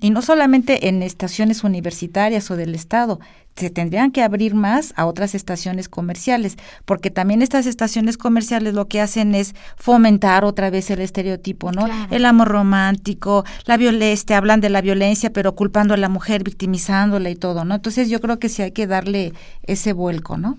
Y 0.00 0.08
no 0.08 0.22
solamente 0.22 0.88
en 0.88 1.02
estaciones 1.02 1.64
universitarias 1.64 2.50
o 2.50 2.56
del 2.56 2.74
Estado, 2.74 3.20
se 3.56 3.68
tendrían 3.68 4.10
que 4.10 4.22
abrir 4.22 4.54
más 4.54 4.94
a 4.96 5.04
otras 5.04 5.34
estaciones 5.34 5.88
comerciales, 5.88 6.56
porque 6.86 7.10
también 7.10 7.42
estas 7.42 7.66
estaciones 7.66 8.16
comerciales 8.16 8.72
lo 8.72 8.88
que 8.88 9.02
hacen 9.02 9.34
es 9.34 9.54
fomentar 9.76 10.44
otra 10.46 10.70
vez 10.70 10.90
el 10.90 11.00
estereotipo, 11.00 11.72
¿no? 11.72 11.86
El 12.10 12.24
amor 12.24 12.48
romántico, 12.48 13.44
la 13.66 13.76
violencia, 13.76 14.38
hablan 14.38 14.62
de 14.62 14.70
la 14.70 14.80
violencia, 14.80 15.30
pero 15.30 15.54
culpando 15.54 15.92
a 15.92 15.98
la 15.98 16.08
mujer, 16.08 16.42
victimizándola 16.42 17.28
y 17.28 17.36
todo, 17.36 17.66
¿no? 17.66 17.74
Entonces 17.74 18.08
yo 18.08 18.20
creo 18.20 18.38
que 18.38 18.48
sí 18.48 18.62
hay 18.62 18.72
que 18.72 18.86
darle 18.86 19.34
ese 19.64 19.92
vuelco, 19.92 20.38
¿no? 20.38 20.56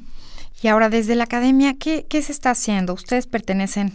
Y 0.62 0.68
ahora 0.68 0.90
desde 0.90 1.16
la 1.16 1.24
academia, 1.24 1.76
¿qué, 1.78 2.06
qué 2.08 2.22
se 2.22 2.32
está 2.32 2.52
haciendo? 2.52 2.94
Ustedes 2.94 3.28
pertenecen 3.28 3.94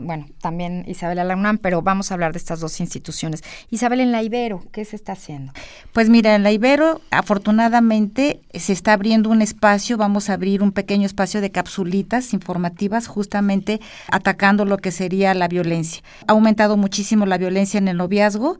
bueno, 0.00 0.26
también 0.40 0.84
Isabel 0.86 1.18
a 1.18 1.24
la 1.24 1.36
UNAM, 1.36 1.58
pero 1.58 1.82
vamos 1.82 2.10
a 2.10 2.14
hablar 2.14 2.32
de 2.32 2.38
estas 2.38 2.60
dos 2.60 2.80
instituciones. 2.80 3.42
Isabel, 3.70 4.00
en 4.00 4.10
la 4.10 4.22
Ibero, 4.22 4.64
¿qué 4.72 4.84
se 4.84 4.96
está 4.96 5.12
haciendo? 5.12 5.52
Pues 5.92 6.08
mira, 6.08 6.34
en 6.34 6.42
la 6.42 6.52
Ibero, 6.52 7.02
afortunadamente, 7.10 8.40
se 8.54 8.72
está 8.72 8.94
abriendo 8.94 9.28
un 9.28 9.42
espacio, 9.42 9.98
vamos 9.98 10.30
a 10.30 10.34
abrir 10.34 10.62
un 10.62 10.72
pequeño 10.72 11.04
espacio 11.04 11.40
de 11.40 11.50
capsulitas 11.50 12.32
informativas, 12.32 13.06
justamente 13.06 13.80
atacando 14.10 14.64
lo 14.64 14.78
que 14.78 14.92
sería 14.92 15.34
la 15.34 15.48
violencia. 15.48 16.02
Ha 16.26 16.32
aumentado 16.32 16.76
muchísimo 16.76 17.26
la 17.26 17.38
violencia 17.38 17.78
en 17.78 17.88
el 17.88 17.98
noviazgo, 17.98 18.58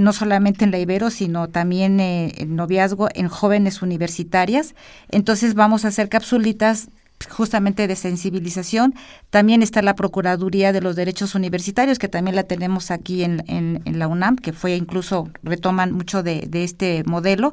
no 0.00 0.12
solamente 0.12 0.64
en 0.64 0.70
la 0.70 0.78
Ibero, 0.78 1.10
sino 1.10 1.48
también 1.48 2.00
eh, 2.00 2.32
noviazgo 2.46 3.08
en 3.14 3.28
jóvenes 3.28 3.82
universitarias. 3.82 4.74
Entonces 5.10 5.54
vamos 5.54 5.84
a 5.84 5.88
hacer 5.88 6.08
capsulitas 6.08 6.88
justamente 7.28 7.88
de 7.88 7.96
sensibilización. 7.96 8.94
También 9.30 9.62
está 9.62 9.82
la 9.82 9.94
Procuraduría 9.94 10.72
de 10.72 10.80
los 10.80 10.96
Derechos 10.96 11.34
Universitarios, 11.34 11.98
que 11.98 12.08
también 12.08 12.36
la 12.36 12.44
tenemos 12.44 12.90
aquí 12.90 13.24
en, 13.24 13.42
en, 13.48 13.98
la 13.98 14.08
UNAM, 14.08 14.36
que 14.36 14.52
fue 14.52 14.76
incluso, 14.76 15.28
retoman 15.42 15.92
mucho 15.92 16.22
de, 16.22 16.48
este 16.52 17.04
modelo. 17.04 17.52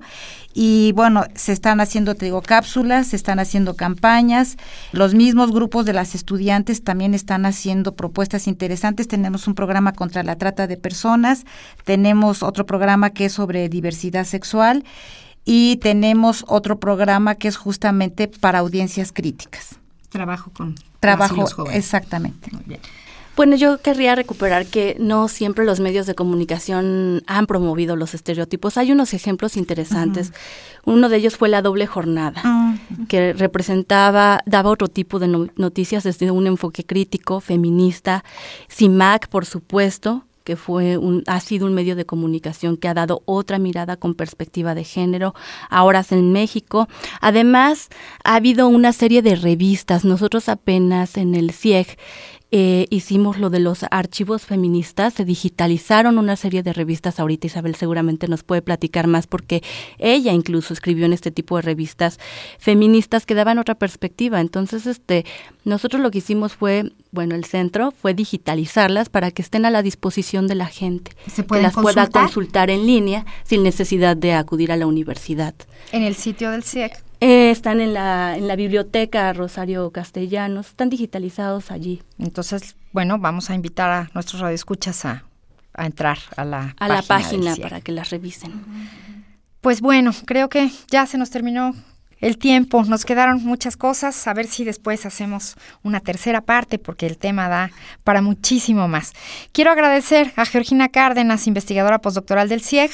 Y 0.54 0.92
bueno, 0.94 1.26
se 1.36 1.52
están 1.54 1.80
haciendo, 1.80 2.16
te 2.16 2.26
digo, 2.26 2.42
cápsulas, 2.42 3.08
se 3.08 3.16
están 3.16 3.40
haciendo 3.40 3.76
campañas. 3.76 4.58
Los 4.92 5.14
mismos 5.14 5.52
grupos 5.52 5.86
de 5.86 5.94
las 5.94 6.16
estudiantes 6.16 6.84
también 6.84 7.14
están 7.14 7.46
haciendo 7.46 7.96
propuestas 7.96 8.48
interesantes. 8.48 9.08
Tenemos 9.08 9.48
un 9.48 9.56
programa 9.56 9.94
contra 9.94 10.24
la 10.24 10.36
trata 10.38 10.68
de 10.68 10.78
personas, 10.78 11.46
tenemos 11.86 12.44
otro 12.44 12.66
programa 12.66 13.12
que 13.12 13.26
es 13.26 13.34
sobre 13.34 13.70
diversidad 13.70 14.26
sexual 14.26 14.84
y 15.46 15.78
tenemos 15.78 16.46
otro 16.48 16.80
programa 16.80 17.36
que 17.36 17.48
es 17.48 17.58
justamente 17.58 18.28
para 18.28 18.60
audiencias 18.60 19.12
críticas. 19.12 19.76
Trabajo 20.10 20.52
con 20.54 20.76
trabajo 21.00 21.36
los 21.36 21.56
exactamente. 21.74 22.52
Bueno, 23.36 23.56
yo 23.56 23.82
querría 23.82 24.14
recuperar 24.14 24.68
que 24.68 24.96
no 25.00 25.28
siempre 25.28 25.66
los 25.66 25.80
medios 25.80 26.06
de 26.06 26.14
comunicación 26.14 27.24
han 27.26 27.48
promovido 27.48 27.96
los 27.96 28.14
estereotipos. 28.14 28.78
Hay 28.78 28.92
unos 28.92 29.16
ejemplos 29.16 29.58
interesantes. 29.58 30.32
Uno 30.86 31.10
de 31.10 31.18
ellos 31.18 31.36
fue 31.36 31.50
la 31.50 31.64
doble 31.64 31.88
jornada, 31.88 32.42
ah, 32.44 32.76
que 33.08 33.34
representaba, 33.34 34.42
daba 34.46 34.70
otro 34.70 34.88
tipo 34.88 35.18
de 35.18 35.50
noticias 35.56 36.04
desde 36.04 36.30
un 36.30 36.46
enfoque 36.46 36.86
crítico, 36.86 37.40
feminista. 37.40 38.24
CIMAC, 38.70 39.28
por 39.30 39.46
supuesto, 39.46 40.26
que 40.44 40.56
fue 40.56 40.98
un, 40.98 41.24
ha 41.28 41.40
sido 41.40 41.66
un 41.66 41.74
medio 41.74 41.96
de 41.96 42.06
comunicación 42.06 42.78
que 42.78 42.88
ha 42.88 42.94
dado 42.94 43.24
otra 43.26 43.58
mirada 43.60 43.98
con 43.98 44.14
perspectiva 44.16 44.76
de 44.76 44.84
género, 44.84 45.34
ahora 45.70 46.04
en 46.12 46.32
México. 46.32 46.88
Además, 47.22 47.90
ha 48.24 48.36
habido 48.36 48.68
una 48.68 48.94
serie 48.94 49.22
de 49.22 49.36
revistas. 49.36 50.06
Nosotros 50.06 50.50
apenas 50.50 51.18
en 51.18 51.36
el 51.36 51.52
CIEG 51.52 51.98
eh, 52.56 52.86
hicimos 52.92 53.40
lo 53.40 53.50
de 53.50 53.60
los 53.60 53.84
archivos 53.90 54.46
feministas, 54.46 55.16
se 55.16 55.26
digitalizaron 55.26 56.20
una 56.20 56.36
serie 56.36 56.62
de 56.62 56.72
revistas, 56.72 57.20
ahorita 57.20 57.48
Isabel 57.48 57.74
seguramente 57.74 58.28
nos 58.28 58.44
puede 58.44 58.62
platicar 58.62 59.08
más 59.08 59.26
porque 59.26 59.64
ella 59.98 60.34
incluso 60.34 60.72
escribió 60.72 61.08
en 61.08 61.14
este 61.14 61.32
tipo 61.32 61.56
de 61.56 61.64
revistas 61.64 62.20
feministas 62.60 63.26
que 63.26 63.34
daban 63.34 63.58
otra 63.58 63.74
perspectiva. 63.74 64.40
Entonces, 64.40 64.86
este, 64.86 65.26
nosotros 65.66 66.00
lo 66.00 66.12
que 66.12 66.20
hicimos 66.20 66.54
fue, 66.54 66.92
bueno, 67.10 67.34
el 67.34 67.46
centro 67.46 67.90
fue 67.90 68.14
digitalizarlas 68.14 69.10
para 69.10 69.32
que 69.32 69.42
estén 69.42 69.66
a 69.66 69.72
la 69.72 69.82
disposición 69.82 70.46
de 70.46 70.54
la 70.54 70.68
gente, 70.68 71.14
¿Se 71.26 71.44
que 71.44 71.60
las 71.60 71.74
pueda 71.74 72.06
consultar 72.06 72.70
en 72.70 72.86
línea 72.86 73.26
sin 73.46 73.64
necesidad 73.64 74.16
de 74.16 74.34
acudir 74.34 74.72
a 74.72 74.78
la 74.78 74.86
universidad. 74.86 75.56
En 75.92 76.04
el 76.04 76.14
sitio 76.14 76.52
del 76.52 76.64
CIEC. 76.64 77.02
Eh, 77.26 77.52
están 77.52 77.80
en 77.80 77.94
la, 77.94 78.36
en 78.36 78.50
la 78.50 78.58
biblioteca 78.58 79.32
Rosario 79.32 79.90
Castellanos, 79.92 80.68
están 80.68 80.90
digitalizados 80.90 81.72
allí. 81.72 82.04
Entonces, 82.20 82.76
bueno, 82.92 83.18
vamos 83.18 83.50
a 83.50 83.56
invitar 83.56 83.90
a 83.90 84.10
nuestros 84.14 84.42
radioescuchas 84.42 85.06
a, 85.06 85.24
a 85.74 85.86
entrar 85.86 86.18
a 86.36 86.44
la 86.44 86.76
a 86.78 86.88
la 86.90 87.02
página 87.02 87.56
para 87.56 87.80
que 87.80 87.94
las 87.94 88.10
revisen. 88.10 88.52
Pues 89.62 89.80
bueno, 89.80 90.12
creo 90.26 90.50
que 90.50 90.70
ya 90.92 91.06
se 91.06 91.18
nos 91.18 91.30
terminó 91.30 91.74
el 92.20 92.38
tiempo, 92.38 92.84
nos 92.84 93.06
quedaron 93.06 93.42
muchas 93.42 93.78
cosas, 93.78 94.28
a 94.28 94.34
ver 94.34 94.48
si 94.48 94.66
después 94.66 95.06
hacemos 95.06 95.56
una 95.82 96.02
tercera 96.02 96.42
parte 96.42 96.78
porque 96.78 97.06
el 97.06 97.18
tema 97.18 97.48
da 97.48 97.72
para 98.04 98.22
muchísimo 98.22 98.90
más. 98.90 99.14
Quiero 99.54 99.72
agradecer 99.72 100.34
a 100.36 100.44
Georgina 100.44 100.90
Cárdenas, 100.90 101.48
investigadora 101.48 102.00
postdoctoral 102.00 102.50
del 102.50 102.60
CIEG. 102.60 102.92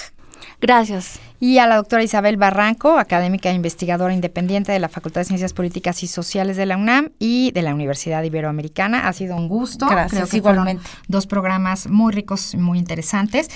Gracias 0.62 1.20
y 1.40 1.58
a 1.60 1.68
la 1.68 1.78
doctora 1.78 2.04
Isabel 2.04 2.38
Barranco, 2.38 2.98
académica 2.98 3.50
e 3.50 3.54
investigadora 3.54 4.14
independiente 4.14 4.72
de 4.72 4.80
la 4.80 4.90
Facultad 4.90 5.22
de 5.22 5.26
Ciencias 5.26 5.54
Políticas 5.54 6.04
y 6.04 6.08
Sociales 6.08 6.58
de 6.58 6.66
la 6.66 6.78
UNAM 6.78 7.10
y 7.20 7.52
de 7.52 7.62
la 7.62 7.74
Universidad 7.74 8.24
Iberoamericana. 8.24 9.08
Ha 9.08 9.14
sido 9.14 9.36
un 9.36 9.48
gusto. 9.48 9.88
Gracias, 9.88 10.34
igualmente. 10.34 10.84
dos 11.08 11.28
programas 11.28 11.88
muy 11.88 12.14
ricos 12.14 12.54
y 12.54 12.58
muy 12.58 12.78
interesantes. 12.78 13.50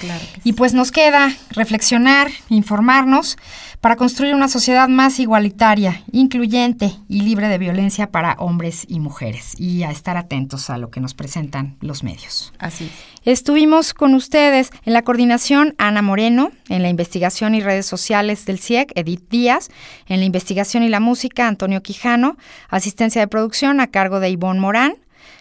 y 0.43 0.53
pues 0.53 0.73
nos 0.73 0.91
queda 0.91 1.31
reflexionar, 1.51 2.29
informarnos 2.49 3.37
para 3.81 3.97
construir 3.97 4.33
una 4.33 4.47
sociedad 4.47 4.87
más 4.87 5.19
igualitaria, 5.19 6.03
incluyente 6.11 6.93
y 7.09 7.21
libre 7.21 7.49
de 7.49 7.57
violencia 7.57 8.11
para 8.11 8.35
hombres 8.39 8.85
y 8.87 9.01
mujeres 9.01 9.59
y 9.59 9.83
a 9.83 9.91
estar 9.91 10.15
atentos 10.15 10.69
a 10.69 10.77
lo 10.77 10.89
que 10.89 11.01
nos 11.01 11.13
presentan 11.13 11.75
los 11.81 12.03
medios. 12.03 12.53
Así 12.59 12.89
Estuvimos 13.25 13.93
con 13.93 14.15
ustedes 14.15 14.69
en 14.83 14.91
la 14.91 15.01
coordinación 15.01 15.75
Ana 15.77 16.01
Moreno, 16.01 16.51
en 16.67 16.81
la 16.81 16.89
investigación 16.89 17.55
y 17.55 17.61
redes 17.73 17.85
sociales 17.87 18.45
del 18.45 18.59
CIEC, 18.59 18.91
Edith 18.95 19.27
Díaz, 19.29 19.69
en 20.07 20.19
la 20.19 20.25
investigación 20.25 20.83
y 20.83 20.89
la 20.89 20.99
música, 20.99 21.47
Antonio 21.47 21.81
Quijano, 21.81 22.37
asistencia 22.69 23.19
de 23.19 23.27
producción 23.27 23.79
a 23.79 23.87
cargo 23.87 24.19
de 24.19 24.29
Ivonne 24.29 24.59
Morán, 24.59 24.95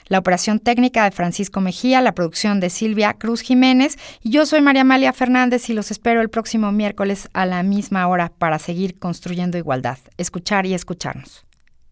la 0.06 0.18
operación 0.18 0.58
técnica 0.58 1.04
de 1.04 1.10
Francisco 1.10 1.60
Mejía, 1.60 2.00
la 2.00 2.14
producción 2.14 2.58
de 2.58 2.70
Silvia 2.70 3.14
Cruz 3.14 3.42
Jiménez 3.42 3.98
y 4.22 4.30
yo 4.30 4.46
soy 4.46 4.62
María 4.62 4.80
Amalia 4.80 5.12
Fernández 5.12 5.68
y 5.68 5.74
los 5.74 5.90
espero 5.90 6.22
el 6.22 6.30
próximo 6.30 6.72
miércoles 6.72 7.28
a 7.34 7.44
la 7.44 7.62
misma 7.62 8.06
hora 8.08 8.32
para 8.38 8.58
seguir 8.58 8.98
construyendo 8.98 9.58
igualdad, 9.58 9.98
escuchar 10.16 10.64
y 10.64 10.72
escucharnos. 10.72 11.44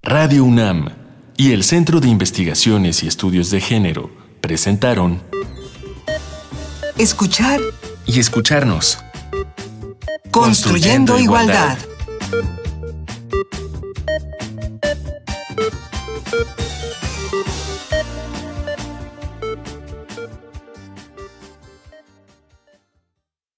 Radio 0.03 0.45
UNAM 0.45 0.89
y 1.37 1.53
el 1.53 1.65
Centro 1.65 2.01
de 2.01 2.09
Investigaciones 2.09 3.03
y 3.03 3.09
Estudios 3.09 3.51
de 3.51 3.61
Género 3.61 4.11
presentaron 4.41 5.21
Escuchar 6.97 7.61
y 8.07 8.19
escucharnos. 8.19 8.99
Construyendo, 10.31 11.19
igualdad. 11.19 11.79